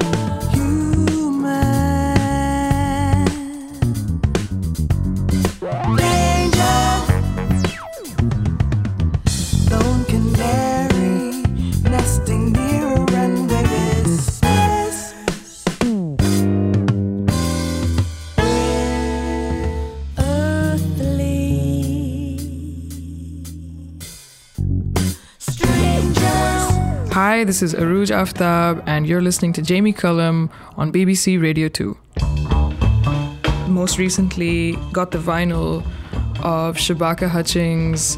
Hi, 27.39 27.45
this 27.45 27.63
is 27.63 27.73
Arooj 27.73 28.11
Aftab, 28.11 28.83
and 28.85 29.07
you're 29.07 29.23
listening 29.23 29.53
to 29.53 29.63
Jamie 29.63 29.93
Cullum 29.93 30.51
on 30.77 30.91
BBC 30.91 31.41
Radio 31.41 31.69
2. 31.69 31.97
Most 33.69 33.97
recently, 33.97 34.73
got 34.91 35.13
the 35.13 35.19
vinyl 35.19 35.87
of 36.43 36.77
Shabaka 36.79 37.29
Hutchings 37.29 38.17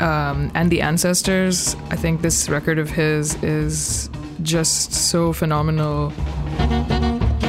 um, 0.00 0.52
and 0.54 0.70
the 0.70 0.82
Ancestors. 0.82 1.76
I 1.88 1.96
think 1.96 2.20
this 2.20 2.50
record 2.50 2.78
of 2.78 2.90
his 2.90 3.42
is 3.42 4.10
just 4.42 4.92
so 4.92 5.32
phenomenal. 5.32 6.12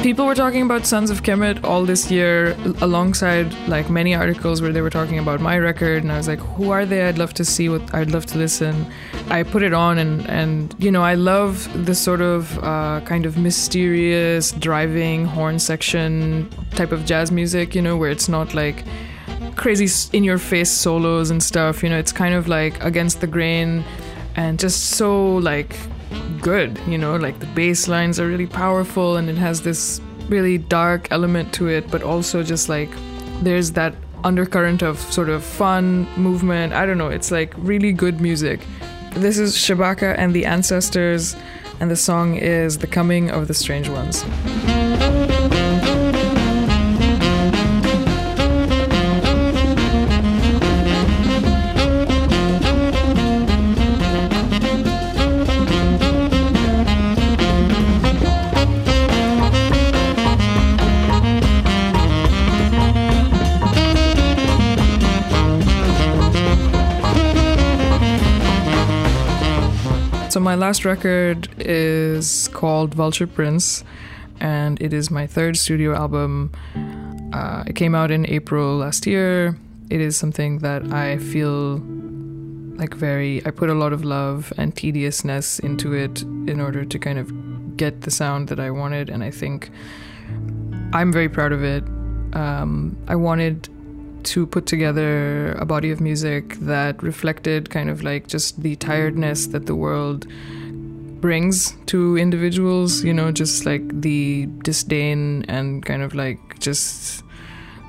People 0.04 0.26
were 0.26 0.34
talking 0.34 0.60
about 0.60 0.84
Sons 0.84 1.08
of 1.08 1.22
Kemet 1.22 1.64
all 1.64 1.86
this 1.86 2.10
year, 2.10 2.54
alongside 2.82 3.50
like 3.68 3.88
many 3.88 4.14
articles 4.14 4.60
where 4.60 4.70
they 4.70 4.82
were 4.82 4.90
talking 4.90 5.18
about 5.18 5.40
my 5.40 5.58
record, 5.58 6.02
and 6.02 6.12
I 6.12 6.18
was 6.18 6.28
like, 6.28 6.40
"Who 6.40 6.72
are 6.72 6.84
they? 6.84 7.08
I'd 7.08 7.16
love 7.16 7.32
to 7.40 7.42
see 7.42 7.70
what. 7.70 7.94
I'd 7.94 8.10
love 8.10 8.26
to 8.26 8.36
listen." 8.36 8.86
I 9.30 9.44
put 9.44 9.62
it 9.62 9.72
on, 9.72 9.96
and 9.96 10.28
and 10.28 10.74
you 10.78 10.90
know, 10.90 11.02
I 11.02 11.14
love 11.14 11.66
the 11.86 11.94
sort 11.94 12.20
of 12.20 12.62
uh, 12.62 13.00
kind 13.06 13.24
of 13.24 13.38
mysterious 13.38 14.52
driving 14.52 15.24
horn 15.24 15.58
section 15.58 16.50
type 16.72 16.92
of 16.92 17.06
jazz 17.06 17.32
music. 17.32 17.74
You 17.74 17.80
know, 17.80 17.96
where 17.96 18.10
it's 18.10 18.28
not 18.28 18.52
like 18.52 18.84
crazy 19.56 19.88
in 20.12 20.22
your 20.22 20.36
face 20.36 20.70
solos 20.70 21.30
and 21.30 21.42
stuff. 21.42 21.82
You 21.82 21.88
know, 21.88 21.98
it's 21.98 22.12
kind 22.12 22.34
of 22.34 22.46
like 22.46 22.74
against 22.84 23.22
the 23.22 23.26
grain 23.26 23.82
and 24.36 24.58
just 24.58 24.90
so 24.98 25.36
like 25.36 25.78
good, 26.40 26.78
you 26.86 26.98
know, 26.98 27.16
like 27.16 27.38
the 27.40 27.46
bass 27.46 27.88
lines 27.88 28.20
are 28.20 28.26
really 28.26 28.46
powerful 28.46 29.16
and 29.16 29.28
it 29.28 29.36
has 29.36 29.62
this 29.62 30.00
really 30.28 30.58
dark 30.58 31.08
element 31.10 31.52
to 31.54 31.68
it, 31.68 31.90
but 31.90 32.02
also 32.02 32.42
just 32.42 32.68
like 32.68 32.90
there's 33.42 33.72
that 33.72 33.94
undercurrent 34.24 34.82
of 34.82 34.98
sort 34.98 35.28
of 35.28 35.44
fun 35.44 36.08
movement. 36.18 36.72
I 36.72 36.86
don't 36.86 36.98
know, 36.98 37.08
it's 37.08 37.30
like 37.30 37.54
really 37.58 37.92
good 37.92 38.20
music. 38.20 38.60
This 39.12 39.38
is 39.38 39.54
Shabaka 39.54 40.16
and 40.18 40.34
the 40.34 40.44
Ancestors, 40.44 41.36
and 41.80 41.90
the 41.90 41.96
song 41.96 42.36
is 42.36 42.78
The 42.78 42.86
Coming 42.86 43.30
of 43.30 43.46
the 43.48 43.54
Strange 43.54 43.88
Ones. 43.88 44.24
My 70.54 70.66
last 70.66 70.84
record 70.84 71.48
is 71.58 72.46
called 72.52 72.94
Vulture 72.94 73.26
Prince, 73.26 73.82
and 74.38 74.80
it 74.80 74.92
is 74.92 75.10
my 75.10 75.26
third 75.26 75.56
studio 75.56 75.96
album. 75.96 76.52
Uh, 77.32 77.64
it 77.66 77.74
came 77.74 77.92
out 77.92 78.12
in 78.12 78.24
April 78.28 78.76
last 78.76 79.04
year. 79.04 79.58
It 79.90 80.00
is 80.00 80.16
something 80.16 80.60
that 80.60 80.92
I 80.92 81.18
feel 81.18 81.78
like 82.76 82.94
very. 82.94 83.44
I 83.44 83.50
put 83.50 83.68
a 83.68 83.74
lot 83.74 83.92
of 83.92 84.04
love 84.04 84.52
and 84.56 84.76
tediousness 84.76 85.58
into 85.58 85.92
it 85.92 86.22
in 86.22 86.60
order 86.60 86.84
to 86.84 86.98
kind 87.00 87.18
of 87.18 87.76
get 87.76 88.02
the 88.02 88.12
sound 88.12 88.46
that 88.46 88.60
I 88.60 88.70
wanted, 88.70 89.10
and 89.10 89.24
I 89.24 89.32
think 89.32 89.72
I'm 90.92 91.12
very 91.12 91.28
proud 91.28 91.50
of 91.50 91.64
it. 91.64 91.82
Um, 92.32 92.96
I 93.08 93.16
wanted 93.16 93.68
to 94.24 94.46
put 94.46 94.66
together 94.66 95.52
a 95.52 95.64
body 95.64 95.90
of 95.90 96.00
music 96.00 96.54
that 96.60 97.02
reflected 97.02 97.70
kind 97.70 97.90
of 97.90 98.02
like 98.02 98.26
just 98.26 98.62
the 98.62 98.76
tiredness 98.76 99.48
that 99.48 99.66
the 99.66 99.74
world 99.74 100.26
brings 101.20 101.74
to 101.86 102.18
individuals, 102.18 103.02
you 103.02 103.14
know, 103.14 103.32
just 103.32 103.64
like 103.64 103.82
the 104.00 104.46
disdain 104.62 105.44
and 105.48 105.84
kind 105.84 106.02
of 106.02 106.14
like 106.14 106.58
just 106.58 107.22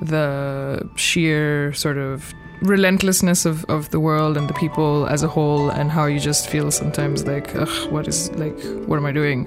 the 0.00 0.88
sheer 0.96 1.72
sort 1.74 1.98
of 1.98 2.32
relentlessness 2.62 3.44
of, 3.44 3.64
of 3.66 3.90
the 3.90 4.00
world 4.00 4.36
and 4.36 4.48
the 4.48 4.54
people 4.54 5.06
as 5.06 5.22
a 5.22 5.28
whole 5.28 5.68
and 5.68 5.90
how 5.90 6.06
you 6.06 6.18
just 6.18 6.48
feel 6.48 6.70
sometimes 6.70 7.26
like 7.26 7.54
ugh 7.54 7.92
what 7.92 8.08
is 8.08 8.30
like 8.32 8.58
what 8.86 8.96
am 8.96 9.04
i 9.04 9.12
doing? 9.12 9.46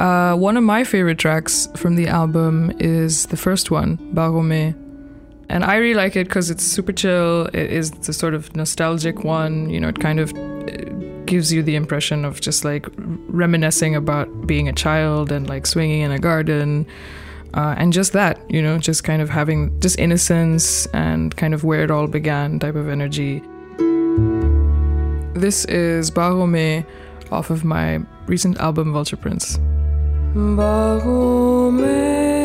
Uh, 0.00 0.36
one 0.36 0.56
of 0.56 0.62
my 0.62 0.84
favorite 0.84 1.18
tracks 1.18 1.68
from 1.74 1.96
the 1.96 2.06
album 2.06 2.72
is 2.78 3.26
the 3.26 3.36
first 3.36 3.72
one 3.72 3.96
Baghon 4.14 4.46
Main 4.46 4.87
and 5.48 5.64
I 5.64 5.76
really 5.76 5.94
like 5.94 6.16
it 6.16 6.28
because 6.28 6.50
it's 6.50 6.62
super 6.62 6.92
chill. 6.92 7.46
It 7.46 7.70
is 7.70 7.90
the 7.90 8.12
sort 8.12 8.34
of 8.34 8.54
nostalgic 8.54 9.24
one. 9.24 9.70
You 9.70 9.80
know, 9.80 9.88
it 9.88 9.98
kind 9.98 10.20
of 10.20 10.34
uh, 10.34 11.24
gives 11.24 11.52
you 11.52 11.62
the 11.62 11.74
impression 11.74 12.24
of 12.24 12.40
just 12.40 12.64
like 12.64 12.86
reminiscing 13.28 13.94
about 13.94 14.46
being 14.46 14.68
a 14.68 14.72
child 14.72 15.32
and 15.32 15.48
like 15.48 15.66
swinging 15.66 16.02
in 16.02 16.10
a 16.10 16.18
garden. 16.18 16.86
Uh, 17.54 17.74
and 17.78 17.94
just 17.94 18.12
that, 18.12 18.38
you 18.50 18.60
know, 18.60 18.78
just 18.78 19.04
kind 19.04 19.22
of 19.22 19.30
having 19.30 19.78
just 19.80 19.98
innocence 19.98 20.84
and 20.86 21.34
kind 21.36 21.54
of 21.54 21.64
where 21.64 21.82
it 21.82 21.90
all 21.90 22.06
began 22.06 22.58
type 22.58 22.74
of 22.74 22.88
energy. 22.88 23.40
This 25.32 25.64
is 25.66 26.10
Baghon 26.10 26.50
Main 26.50 26.84
off 27.30 27.48
of 27.48 27.64
my 27.64 28.00
recent 28.26 28.58
album 28.58 28.92
Vulture 28.92 29.16
Prince. 29.16 29.58
Barome. 30.34 32.37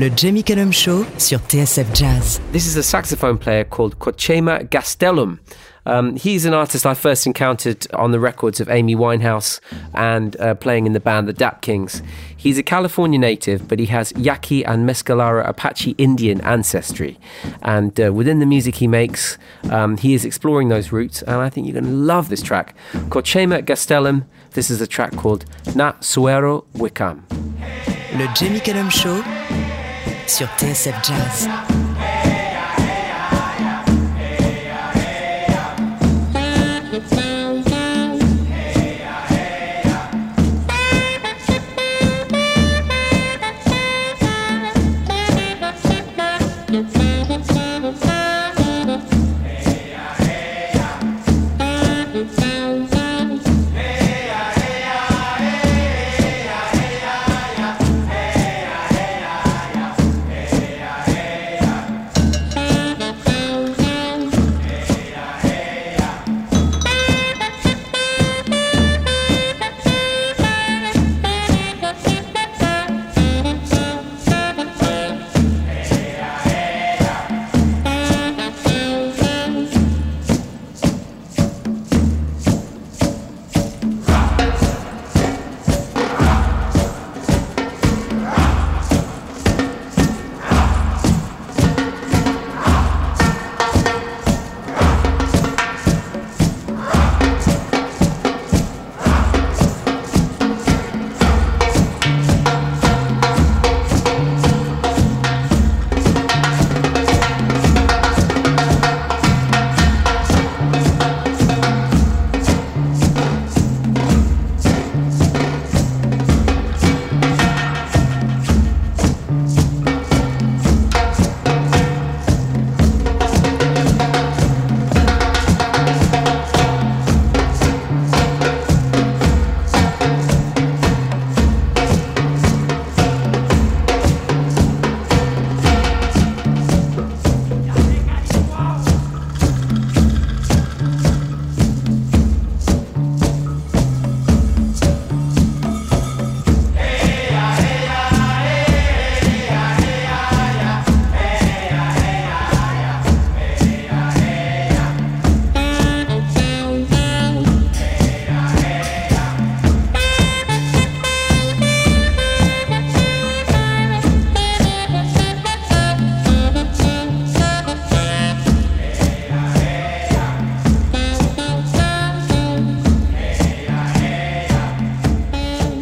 Le 0.00 0.08
Jamie 0.08 0.42
Cullum 0.42 0.72
Show 0.72 1.04
sur 1.18 1.38
TSF 1.40 1.94
Jazz. 1.94 2.40
This 2.52 2.66
is 2.66 2.74
a 2.74 2.82
saxophone 2.82 3.36
player 3.36 3.64
called 3.64 3.98
Cochemea 3.98 4.66
Gastelum. 4.66 5.40
Um, 5.84 6.16
he's 6.16 6.46
an 6.46 6.54
artist 6.54 6.86
I 6.86 6.94
first 6.94 7.26
encountered 7.26 7.86
on 7.92 8.10
the 8.10 8.18
records 8.18 8.60
of 8.60 8.70
Amy 8.70 8.96
Winehouse 8.96 9.60
and 9.92 10.40
uh, 10.40 10.54
playing 10.54 10.86
in 10.86 10.94
the 10.94 11.00
band 11.00 11.28
the 11.28 11.34
Dap 11.34 11.60
Kings. 11.60 12.02
He's 12.34 12.56
a 12.56 12.62
California 12.62 13.18
native, 13.18 13.68
but 13.68 13.78
he 13.78 13.86
has 13.86 14.14
Yaqui 14.16 14.64
and 14.64 14.88
Mescalero 14.88 15.46
Apache 15.46 15.94
Indian 15.98 16.40
ancestry. 16.40 17.18
And 17.60 18.00
uh, 18.00 18.10
within 18.10 18.38
the 18.38 18.46
music 18.46 18.76
he 18.76 18.86
makes, 18.86 19.36
um, 19.68 19.98
he 19.98 20.14
is 20.14 20.24
exploring 20.24 20.70
those 20.70 20.92
roots, 20.92 21.20
and 21.20 21.36
I 21.36 21.50
think 21.50 21.66
you're 21.66 21.78
going 21.78 21.84
to 21.84 21.90
love 21.90 22.30
this 22.30 22.40
track. 22.40 22.74
Cochemea 23.10 23.66
Gastelum, 23.66 24.24
this 24.52 24.70
is 24.70 24.80
a 24.80 24.86
track 24.86 25.14
called 25.16 25.44
Nahsuareo 25.64 26.64
Bwikam. 26.72 27.20
Le 28.16 28.32
Jamie 28.34 28.60
Cullum 28.60 28.88
Show 28.88 29.22
sur 30.30 30.46
TSF 30.56 30.94
Jazz. 31.02 31.48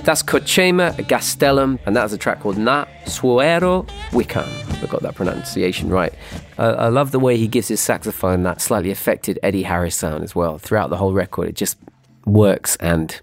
That's 0.09 0.23
Cochemea 0.23 0.95
Gastelum, 1.07 1.79
and 1.85 1.95
that's 1.95 2.15
a 2.15 2.17
track 2.17 2.41
called 2.41 2.57
Na 2.57 2.87
Suero 3.05 3.83
Wicam. 4.13 4.49
I 4.83 4.87
got 4.87 5.03
that 5.03 5.15
pronunciation 5.15 5.91
right. 5.91 6.15
Uh, 6.57 6.77
I 6.79 6.89
love 6.89 7.11
the 7.11 7.19
way 7.19 7.37
he 7.37 7.47
gives 7.47 7.69
his 7.69 7.79
saxophone 7.79 8.43
that 8.45 8.63
slightly 8.63 8.91
affected 8.91 9.39
Eddie 9.43 9.65
Harris 9.65 9.97
sound 9.97 10.25
as 10.25 10.35
well. 10.35 10.57
Throughout 10.57 10.89
the 10.89 10.97
whole 10.97 11.13
record, 11.13 11.49
it 11.49 11.57
just 11.57 11.77
works 12.25 12.75
and 12.77 13.21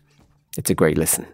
it's 0.59 0.69
a 0.69 0.75
great 0.75 0.95
listen. 0.95 1.25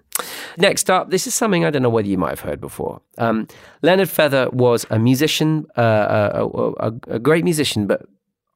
Next 0.57 0.89
up, 0.89 1.09
this 1.09 1.27
is 1.27 1.35
something 1.35 1.65
I 1.65 1.69
don't 1.69 1.81
know 1.81 1.89
whether 1.89 2.07
you 2.07 2.17
might 2.17 2.29
have 2.29 2.39
heard 2.39 2.61
before. 2.61 3.01
Um, 3.17 3.49
Leonard 3.81 4.07
Feather 4.07 4.49
was 4.51 4.85
a 4.89 4.99
musician, 4.99 5.65
uh, 5.75 6.29
a, 6.33 6.47
a, 6.47 6.93
a 7.09 7.19
great 7.19 7.43
musician, 7.43 7.87
but 7.87 8.05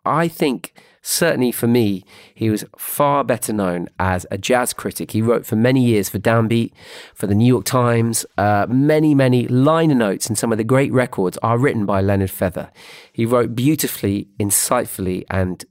I 0.05 0.29
think 0.29 0.73
certainly 1.05 1.51
for 1.51 1.67
me, 1.67 2.03
he 2.33 2.49
was 2.49 2.65
far 2.77 3.23
better 3.23 3.53
known 3.53 3.87
as 3.99 4.25
a 4.31 4.37
jazz 4.37 4.73
critic. 4.73 5.11
He 5.11 5.21
wrote 5.21 5.45
for 5.45 5.55
many 5.55 5.83
years 5.85 6.09
for 6.09 6.17
Downbeat, 6.17 6.71
for 7.13 7.27
the 7.27 7.35
New 7.35 7.45
York 7.45 7.63
Times. 7.63 8.25
Uh, 8.37 8.65
many, 8.67 9.13
many 9.13 9.47
liner 9.47 9.93
notes 9.93 10.27
and 10.27 10.37
some 10.37 10.51
of 10.51 10.57
the 10.57 10.63
great 10.63 10.91
records 10.91 11.37
are 11.43 11.59
written 11.59 11.85
by 11.85 12.01
Leonard 12.01 12.31
Feather. 12.31 12.71
He 13.13 13.25
wrote 13.25 13.55
beautifully, 13.55 14.29
insightfully, 14.39 15.23
and 15.29 15.63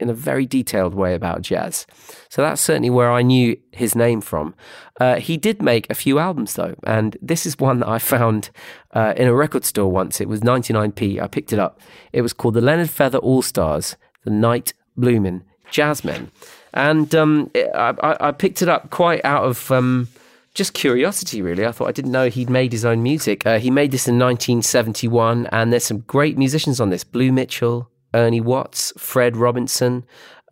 in 0.00 0.10
a 0.10 0.14
very 0.14 0.46
detailed 0.46 0.94
way 0.94 1.14
about 1.14 1.42
jazz. 1.42 1.86
So 2.28 2.42
that's 2.42 2.60
certainly 2.60 2.90
where 2.90 3.12
I 3.12 3.22
knew 3.22 3.56
his 3.70 3.94
name 3.94 4.20
from. 4.20 4.56
Uh, 5.00 5.20
he 5.20 5.36
did 5.36 5.62
make 5.62 5.88
a 5.88 5.94
few 5.94 6.18
albums 6.18 6.54
though, 6.54 6.74
and 6.82 7.16
this 7.22 7.46
is 7.46 7.56
one 7.60 7.78
that 7.78 7.88
I 7.88 8.00
found 8.00 8.50
uh, 8.94 9.14
in 9.16 9.28
a 9.28 9.34
record 9.34 9.64
store 9.64 9.92
once. 9.92 10.20
It 10.20 10.28
was 10.28 10.40
99p. 10.40 11.22
I 11.22 11.28
picked 11.28 11.52
it 11.52 11.60
up. 11.60 11.80
It 12.12 12.22
was 12.22 12.32
called 12.32 12.54
the 12.54 12.60
Leonard 12.60 12.90
Feather 12.90 13.18
All 13.18 13.42
Stars 13.42 13.96
the 14.24 14.30
Night 14.30 14.72
Bloomin' 14.96 15.44
Jazzmen. 15.70 16.28
And 16.74 17.14
um, 17.14 17.50
I, 17.54 18.16
I, 18.20 18.32
picked 18.32 18.62
it 18.62 18.68
up 18.68 18.90
quite 18.90 19.22
out 19.24 19.44
of 19.44 19.70
um, 19.70 20.08
just 20.54 20.72
curiosity, 20.72 21.42
really. 21.42 21.66
I 21.66 21.72
thought 21.72 21.88
I 21.88 21.92
didn't 21.92 22.12
know 22.12 22.28
he'd 22.28 22.50
made 22.50 22.72
his 22.72 22.84
own 22.84 23.02
music. 23.02 23.46
Uh, 23.46 23.58
he 23.58 23.70
made 23.70 23.90
this 23.90 24.08
in 24.08 24.18
1971, 24.18 25.46
and 25.52 25.72
there's 25.72 25.84
some 25.84 26.00
great 26.00 26.38
musicians 26.38 26.80
on 26.80 26.90
this 26.90 27.04
Blue 27.04 27.30
Mitchell, 27.30 27.90
Ernie 28.14 28.40
Watts, 28.40 28.92
Fred 28.96 29.36
Robinson, 29.36 30.04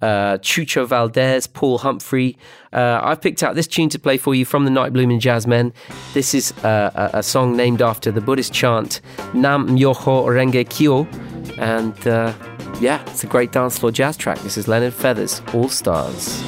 uh, 0.02 0.38
Chucho 0.38 0.86
Valdés, 0.86 1.50
Paul 1.52 1.78
Humphrey. 1.78 2.38
Uh, 2.72 3.00
I've 3.02 3.20
picked 3.20 3.42
out 3.42 3.54
this 3.54 3.66
tune 3.66 3.88
to 3.90 3.98
play 3.98 4.16
for 4.16 4.34
you 4.34 4.44
from 4.44 4.64
the 4.64 4.70
Night 4.70 4.92
Bloomin' 4.92 5.20
Jazzmen. 5.20 5.72
This 6.14 6.34
is 6.34 6.52
uh, 6.64 7.10
a, 7.12 7.18
a, 7.18 7.22
song 7.22 7.56
named 7.56 7.82
after 7.82 8.10
the 8.10 8.20
Buddhist 8.20 8.52
chant 8.52 9.00
Nam 9.34 9.68
Myoho 9.68 10.24
Renge 10.26 10.68
Kyo. 10.70 11.06
And 11.58 12.06
uh, 12.06 12.32
yeah, 12.80 13.02
it's 13.08 13.24
a 13.24 13.26
great 13.26 13.52
dance 13.52 13.78
floor 13.78 13.92
jazz 13.92 14.16
track. 14.16 14.38
This 14.40 14.56
is 14.56 14.66
Leonard 14.66 14.94
Feathers, 14.94 15.42
All 15.52 15.68
Stars. 15.68 16.42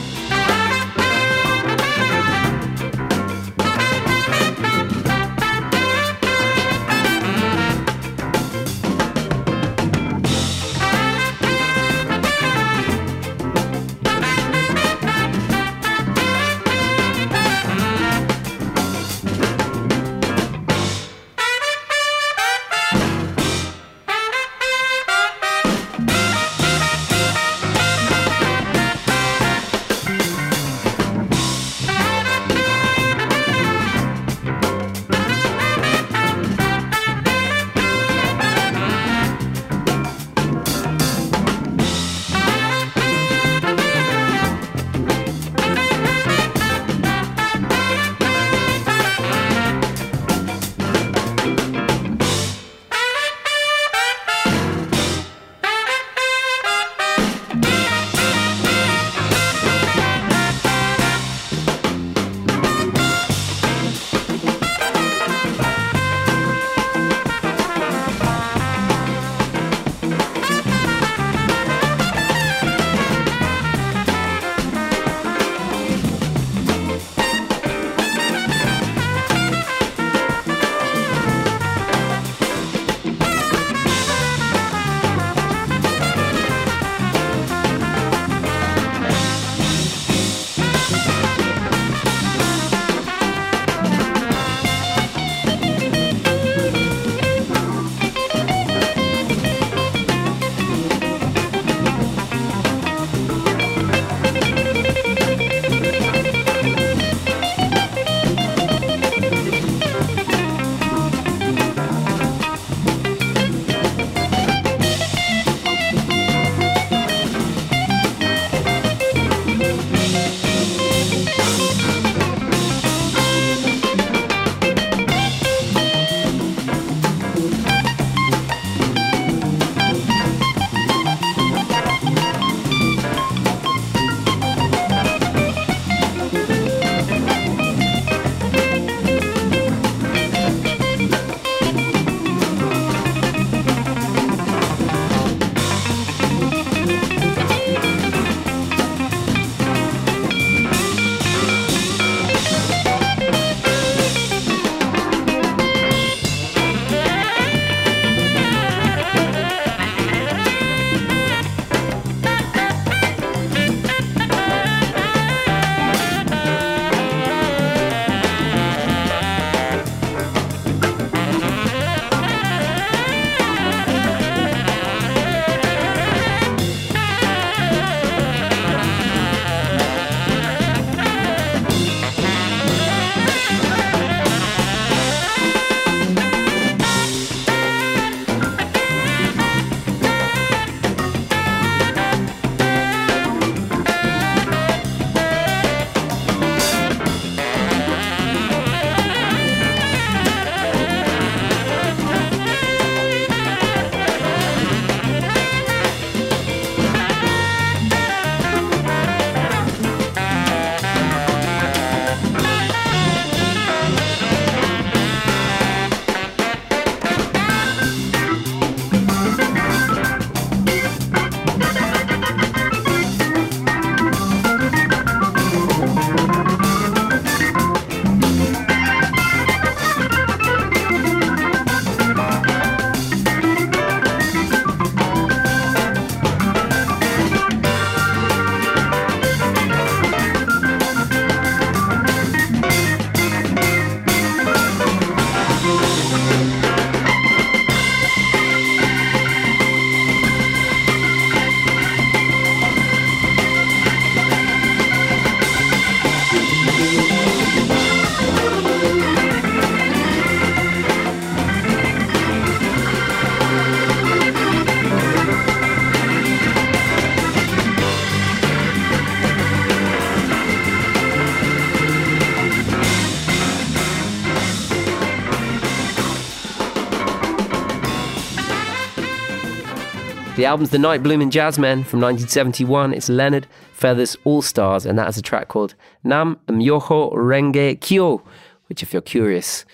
The 280.35 280.46
album's 280.46 280.70
The 280.70 280.78
Night 280.78 281.02
Blooming 281.02 281.30
Jazzmen 281.30 281.85
from 281.85 282.00
1971. 282.00 282.94
It's 282.94 283.10
Leonard 283.10 283.46
Feathers 283.74 284.16
All 284.24 284.40
Stars, 284.40 284.87
and 284.87 284.98
that 284.98 285.06
is 285.10 285.18
a 285.18 285.22
track 285.22 285.48
called 285.48 285.74
Nam 286.04 286.40
Myoho 286.48 287.12
Renge 287.12 287.78
Kyo, 287.83 288.22
which, 288.68 288.83
if 288.83 288.94
you're 288.94 289.02
curious, 289.02 289.66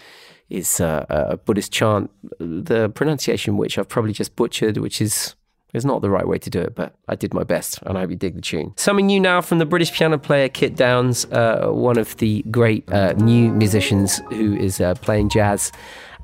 is 0.51 0.81
uh, 0.81 1.07
a 1.09 1.37
Buddhist 1.37 1.71
chant, 1.71 2.11
the 2.41 2.89
pronunciation 2.89 3.57
which 3.57 3.79
I've 3.79 3.89
probably 3.89 4.13
just 4.13 4.35
butchered, 4.35 4.79
which 4.79 5.01
is 5.01 5.37
is 5.75 5.85
not 5.85 6.01
the 6.01 6.11
right 6.11 6.27
way 6.27 6.39
to 6.39 6.51
do 6.51 6.61
it, 6.61 6.75
but 6.75 6.95
I 7.09 7.15
did 7.15 7.35
my 7.35 7.45
best, 7.45 7.79
and 7.83 7.97
I 7.97 8.01
hope 8.01 8.11
you 8.11 8.17
dig 8.17 8.35
the 8.35 8.41
tune. 8.41 8.73
Something 8.77 9.07
new 9.07 9.21
now 9.21 9.41
from 9.41 9.59
the 9.59 9.67
British 9.67 9.93
piano 9.93 10.19
player 10.19 10.49
Kit 10.49 10.75
Downes, 10.75 11.25
uh, 11.27 11.69
one 11.69 11.99
of 11.99 12.17
the 12.17 12.43
great 12.51 12.91
uh, 12.91 13.13
new 13.13 13.53
musicians 13.53 14.19
who 14.31 14.57
is 14.57 14.81
uh, 14.81 14.95
playing 14.97 15.29
jazz 15.29 15.71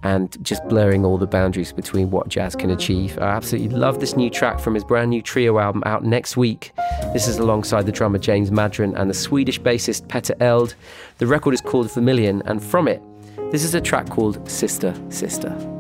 and 0.05 0.37
just 0.45 0.67
blurring 0.69 1.05
all 1.05 1.19
the 1.19 1.27
boundaries 1.27 1.73
between 1.73 2.11
what 2.11 2.29
jazz 2.29 2.55
can 2.55 2.71
achieve. 2.71 3.19
I 3.19 3.31
absolutely 3.31 3.77
love 3.77 4.01
this 4.01 4.17
new 4.17 4.31
track 4.31 4.61
from 4.61 4.75
his 4.75 4.85
brand 4.85 5.11
new 5.11 5.23
trio 5.23 5.59
album 5.59 5.83
out 5.87 6.05
next 6.05 6.37
week. 6.37 6.73
This 7.13 7.27
is 7.27 7.39
alongside 7.39 7.87
the 7.87 7.93
drummer 7.93 8.19
James 8.19 8.51
Maddren 8.51 8.95
and 8.97 9.11
the 9.11 9.15
Swedish 9.15 9.61
bassist 9.61 10.07
Petter 10.09 10.37
Eld. 10.41 10.77
The 11.19 11.27
record 11.27 11.55
is 11.55 11.61
called 11.61 11.91
Vermillion, 11.91 12.43
and 12.45 12.63
from 12.63 12.87
it, 12.87 13.03
this 13.51 13.65
is 13.65 13.75
a 13.75 13.81
track 13.81 14.11
called 14.11 14.49
Sister, 14.49 14.95
Sister. 15.09 15.74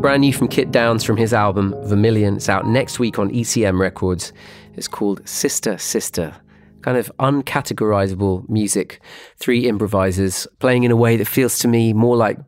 Brand 0.00 0.22
new 0.22 0.32
from 0.32 0.48
Kit 0.48 0.72
Downes 0.72 1.04
from 1.04 1.18
his 1.18 1.34
album 1.34 1.74
Vermillion. 1.82 2.36
It's 2.36 2.48
out 2.48 2.66
next 2.66 2.98
week 2.98 3.18
on 3.18 3.30
ECM 3.30 3.78
Records. 3.78 4.32
It's 4.74 4.88
called 4.88 5.20
Sister 5.28 5.76
Sister. 5.76 6.34
Kind 6.80 6.96
of 6.96 7.12
uncategorizable 7.18 8.48
music. 8.48 9.02
Three 9.36 9.68
improvisers 9.68 10.46
playing 10.58 10.84
in 10.84 10.90
a 10.90 10.96
way 10.96 11.18
that 11.18 11.26
feels 11.26 11.58
to 11.58 11.68
me 11.68 11.92
more 11.92 12.16
like 12.16 12.38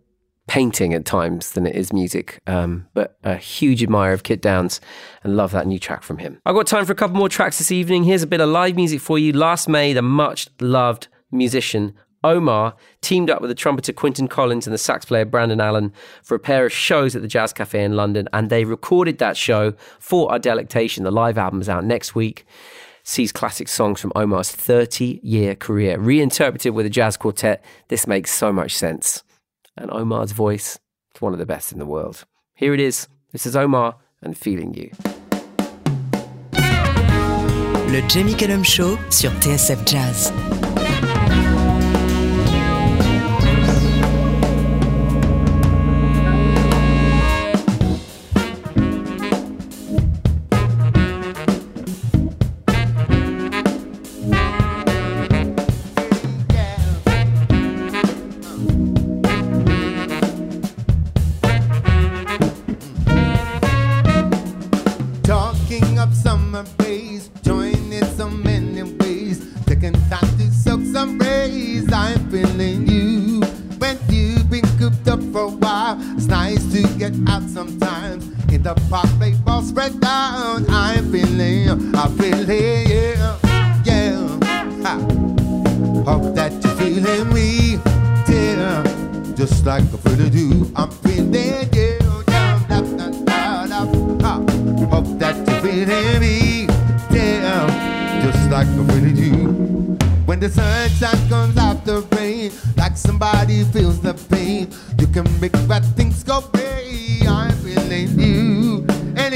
painting 0.47 0.95
at 0.95 1.05
times 1.05 1.53
than 1.53 1.67
it 1.67 1.77
is 1.77 1.93
music. 1.93 2.41
Um, 2.47 2.87
but 2.95 3.19
a 3.23 3.37
huge 3.37 3.83
admirer 3.83 4.15
of 4.15 4.23
Kit 4.23 4.41
Downes 4.41 4.81
and 5.23 5.37
love 5.37 5.53
that 5.53 5.67
new 5.67 5.79
track 5.79 6.05
from 6.05 6.17
him. 6.17 6.41
I've 6.47 6.55
got 6.55 6.67
time 6.67 6.87
for 6.87 6.93
a 6.93 6.97
couple 6.97 7.19
more 7.19 7.29
tracks 7.29 7.59
this 7.59 7.71
evening. 7.71 8.05
Here's 8.05 8.23
a 8.23 8.27
bit 8.27 8.41
of 8.41 8.49
live 8.49 8.77
music 8.77 9.03
for 9.03 9.19
you. 9.19 9.35
Last 9.35 9.69
May, 9.69 9.93
the 9.93 10.01
much 10.01 10.49
loved 10.59 11.09
musician 11.31 11.93
Omar 12.25 12.75
teamed 13.01 13.31
up 13.31 13.41
with 13.41 13.49
the 13.49 13.55
trumpeter 13.55 13.93
Quentin 13.93 14.29
Collins 14.29 14.67
and 14.67 14.75
the 14.75 14.79
sax 14.79 15.05
player 15.05 15.25
Brandon 15.25 15.61
Allen 15.61 15.93
for 16.23 16.35
a 16.35 16.41
pair 16.41 16.65
of 16.67 16.73
shows 16.73 17.17
at 17.17 17.23
the 17.23 17.29
Jazz 17.29 17.53
Cafe 17.53 17.83
in 17.83 17.97
London, 17.97 18.29
and 18.33 18.51
they 18.51 18.65
recorded 18.65 19.19
that 19.19 19.37
show 19.37 19.73
for 19.99 20.31
our 20.31 20.39
delectation. 20.39 21.05
The 21.05 21.11
live 21.11 21.39
album 21.39 21.61
is 21.61 21.69
out 21.69 21.85
next 21.85 22.15
week. 22.15 22.47
sees 23.05 23.33
classic 23.33 23.69
songs 23.69 24.01
from 24.01 24.13
Omar's 24.15 24.51
30 24.51 25.21
year 25.23 25.55
career 25.55 25.99
reinterpreted 25.99 26.75
with 26.75 26.87
a 26.87 26.91
jazz 26.91 27.17
quartet. 27.17 27.65
This 27.89 28.07
makes 28.07 28.31
so 28.31 28.53
much 28.53 28.75
sense. 28.75 29.25
And 29.77 29.91
Omar's 29.91 30.33
voice 30.33 30.79
is 31.15 31.21
one 31.21 31.33
of 31.33 31.39
the 31.39 31.47
best 31.47 31.73
in 31.73 31.79
the 31.79 31.87
world. 31.87 32.25
Here 32.55 32.75
it 32.75 32.81
is. 32.81 33.09
This 33.33 33.47
is 33.47 33.57
Omar 33.57 33.97
and 34.23 34.37
Feeling 34.37 34.75
You. 34.75 34.91
Le 37.93 38.01
Jamie 38.09 38.35
Cullum 38.35 38.63
Show 38.63 38.97
sur 39.11 39.31
TSF 39.41 39.85
Jazz. 39.85 40.62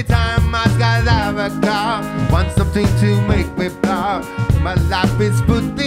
My 0.09 0.65
skies 0.75 1.09
have 1.09 1.37
a 1.39 1.51
car, 1.61 2.03
want 2.31 2.53
something 2.53 2.87
to 3.01 3.21
make 3.23 3.51
me 3.59 3.69
proud. 3.83 4.25
My 4.61 4.75
life 4.89 5.21
is 5.21 5.41
putting 5.43 5.86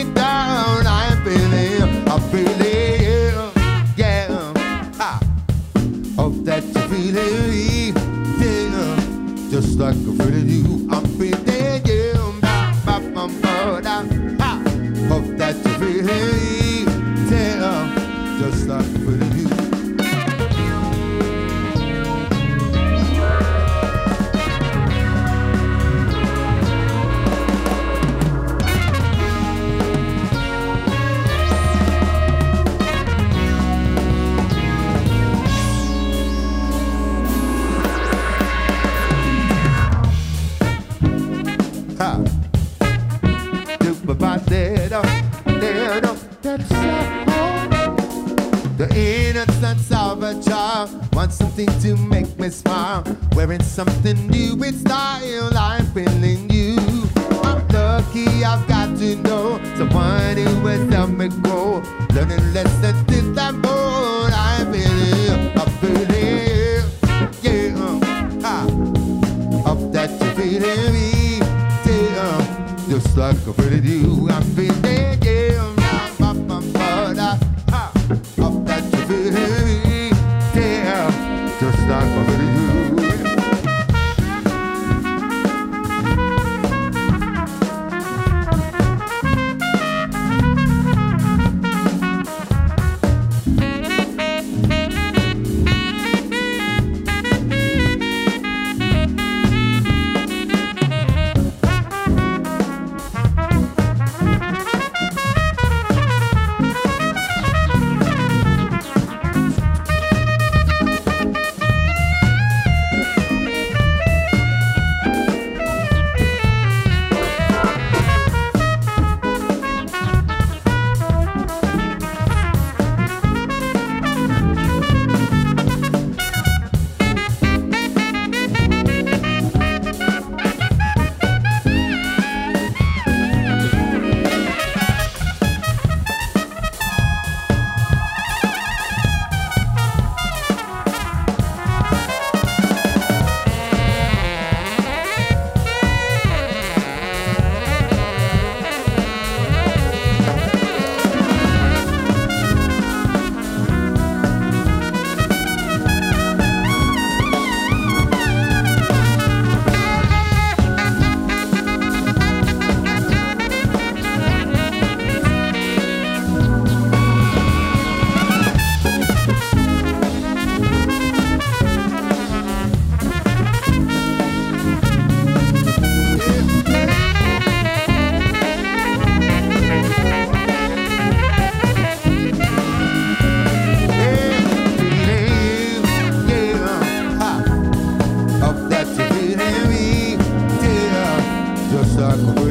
Paco. 192.25 192.48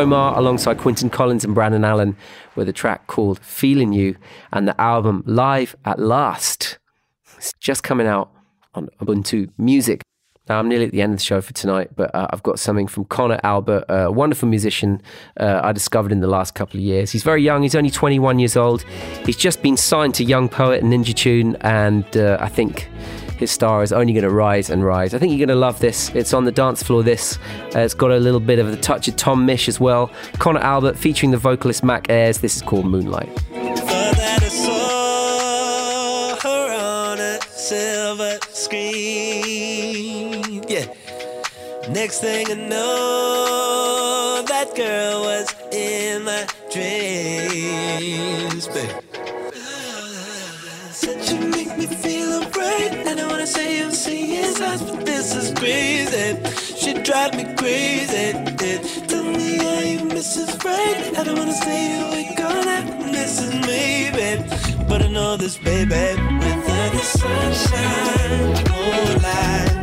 Omar 0.00 0.38
alongside 0.38 0.78
Quentin 0.78 1.10
Collins 1.10 1.44
and 1.44 1.54
Brandon 1.54 1.84
Allen 1.84 2.16
with 2.56 2.70
a 2.70 2.72
track 2.72 3.06
called 3.06 3.38
Feeling 3.40 3.92
You 3.92 4.16
and 4.50 4.66
the 4.66 4.80
album 4.80 5.22
Live 5.26 5.76
at 5.84 5.98
Last. 5.98 6.78
It's 7.36 7.52
just 7.60 7.82
coming 7.82 8.06
out 8.06 8.30
on 8.74 8.88
Ubuntu 9.02 9.50
Music. 9.58 10.00
Now, 10.48 10.58
I'm 10.58 10.70
nearly 10.70 10.86
at 10.86 10.92
the 10.92 11.02
end 11.02 11.12
of 11.12 11.18
the 11.18 11.24
show 11.24 11.42
for 11.42 11.52
tonight, 11.52 11.90
but 11.94 12.14
uh, 12.14 12.28
I've 12.30 12.42
got 12.42 12.58
something 12.58 12.86
from 12.86 13.04
Conor 13.04 13.40
Albert, 13.42 13.84
a 13.90 14.10
wonderful 14.10 14.48
musician 14.48 15.02
uh, 15.38 15.60
I 15.62 15.72
discovered 15.72 16.12
in 16.12 16.20
the 16.20 16.26
last 16.26 16.54
couple 16.54 16.78
of 16.78 16.82
years. 16.82 17.12
He's 17.12 17.22
very 17.22 17.42
young, 17.42 17.62
he's 17.62 17.74
only 17.74 17.90
21 17.90 18.38
years 18.38 18.56
old. 18.56 18.84
He's 19.26 19.36
just 19.36 19.60
been 19.60 19.76
signed 19.76 20.14
to 20.14 20.24
Young 20.24 20.48
Poet 20.48 20.82
and 20.82 20.90
Ninja 20.90 21.14
Tune, 21.14 21.56
and 21.60 22.16
uh, 22.16 22.38
I 22.40 22.48
think 22.48 22.88
his 23.40 23.50
star 23.50 23.82
is 23.82 23.92
only 23.92 24.12
going 24.12 24.22
to 24.22 24.30
rise 24.30 24.70
and 24.70 24.84
rise. 24.84 25.14
I 25.14 25.18
think 25.18 25.32
you're 25.32 25.46
going 25.46 25.48
to 25.48 25.60
love 25.60 25.80
this. 25.80 26.10
It's 26.14 26.34
on 26.34 26.44
the 26.44 26.52
dance 26.52 26.82
floor. 26.82 27.02
This 27.02 27.38
uh, 27.74 27.80
it's 27.80 27.94
got 27.94 28.10
a 28.10 28.18
little 28.18 28.38
bit 28.38 28.58
of 28.58 28.70
the 28.70 28.76
touch 28.76 29.08
of 29.08 29.16
Tom 29.16 29.46
Misch 29.46 29.66
as 29.66 29.80
well. 29.80 30.12
Conor 30.38 30.60
Albert 30.60 30.96
featuring 30.98 31.32
the 31.32 31.38
vocalist 31.38 31.82
Mac 31.82 32.10
Ayres. 32.10 32.38
This 32.38 32.56
is 32.56 32.62
called 32.62 32.84
Moonlight. 32.86 33.30
Next 41.90 42.20
thing 42.20 42.46
I 42.48 42.54
know, 42.54 44.44
that 44.46 44.74
girl 44.76 45.22
was 45.22 45.52
in 45.72 46.22
my 46.24 46.46
dreams, 46.72 48.68
babe. 48.68 48.99
Me 51.80 51.86
feel 51.86 52.30
alright. 52.34 52.92
I 53.06 53.14
don't 53.14 53.30
wanna 53.30 53.46
say 53.46 53.82
I'm 53.82 53.90
seeing 53.90 54.44
eyes, 54.62 54.82
but 54.82 55.06
this 55.06 55.34
is 55.34 55.50
crazy. 55.58 56.36
She 56.76 56.92
drive 56.92 57.34
me 57.34 57.44
crazy. 57.56 58.34
Tell 59.08 59.24
me 59.24 59.56
how 59.56 59.80
you 59.80 60.04
miss 60.04 60.36
right. 60.62 61.18
I 61.18 61.24
don't 61.24 61.38
wanna 61.38 61.54
stay 61.54 61.98
awake 62.02 62.38
all. 62.38 62.64
This 63.10 63.40
is 63.40 63.54
me, 63.66 64.10
babe. 64.12 64.42
But 64.90 65.00
I 65.06 65.08
know 65.08 65.38
this, 65.38 65.56
baby. 65.56 66.20
Without 66.44 66.92
the 66.92 67.04
sunshine, 67.18 68.52
moonlight, 68.68 69.72
girl, 69.72 69.79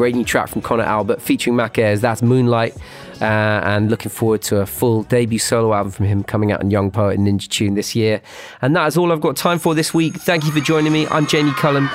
great 0.00 0.14
new 0.14 0.24
track 0.24 0.48
from 0.48 0.62
Conor 0.62 0.84
Albert 0.84 1.20
featuring 1.20 1.56
Mac 1.56 1.76
Ayres. 1.76 2.00
That's 2.00 2.22
Moonlight. 2.22 2.74
Uh, 3.20 3.60
and 3.64 3.90
looking 3.90 4.10
forward 4.10 4.40
to 4.40 4.56
a 4.60 4.64
full 4.64 5.02
debut 5.02 5.38
solo 5.38 5.74
album 5.74 5.92
from 5.92 6.06
him 6.06 6.24
coming 6.24 6.52
out 6.52 6.62
on 6.62 6.70
Young 6.70 6.90
Poet 6.90 7.18
and 7.18 7.28
Ninja 7.28 7.46
Tune 7.46 7.74
this 7.74 7.94
year. 7.94 8.22
And 8.62 8.74
that 8.76 8.86
is 8.86 8.96
all 8.96 9.12
I've 9.12 9.20
got 9.20 9.36
time 9.36 9.58
for 9.58 9.74
this 9.74 9.92
week. 9.92 10.14
Thank 10.14 10.46
you 10.46 10.52
for 10.52 10.60
joining 10.60 10.90
me. 10.90 11.06
I'm 11.08 11.26
Jamie 11.26 11.52
Cullum. 11.52 11.90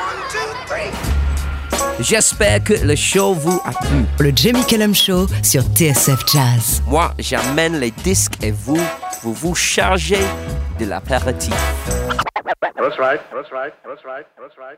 J'espère 1.99 2.63
que 2.63 2.75
le 2.85 2.95
show 2.95 3.33
vous 3.33 3.59
a 3.65 3.71
plu. 3.71 4.05
Le 4.19 4.31
Jamie 4.35 4.63
Cullum 4.67 4.93
Show 4.93 5.25
sur 5.41 5.63
TSF 5.63 6.27
Jazz. 6.31 6.83
Moi, 6.87 7.11
j'amène 7.17 7.79
les 7.79 7.89
disques 7.89 8.35
et 8.43 8.51
vous, 8.51 8.77
vous 9.23 9.33
vous 9.33 9.55
chargez 9.55 10.21
de 10.79 10.85
l'apéritif. 10.85 11.55
That's 12.61 12.99
right. 12.99 13.19
That's 13.33 13.51
right. 13.51 13.73
That's 13.83 14.05
right. 14.05 14.27
That's 14.37 14.57
right. 14.59 14.77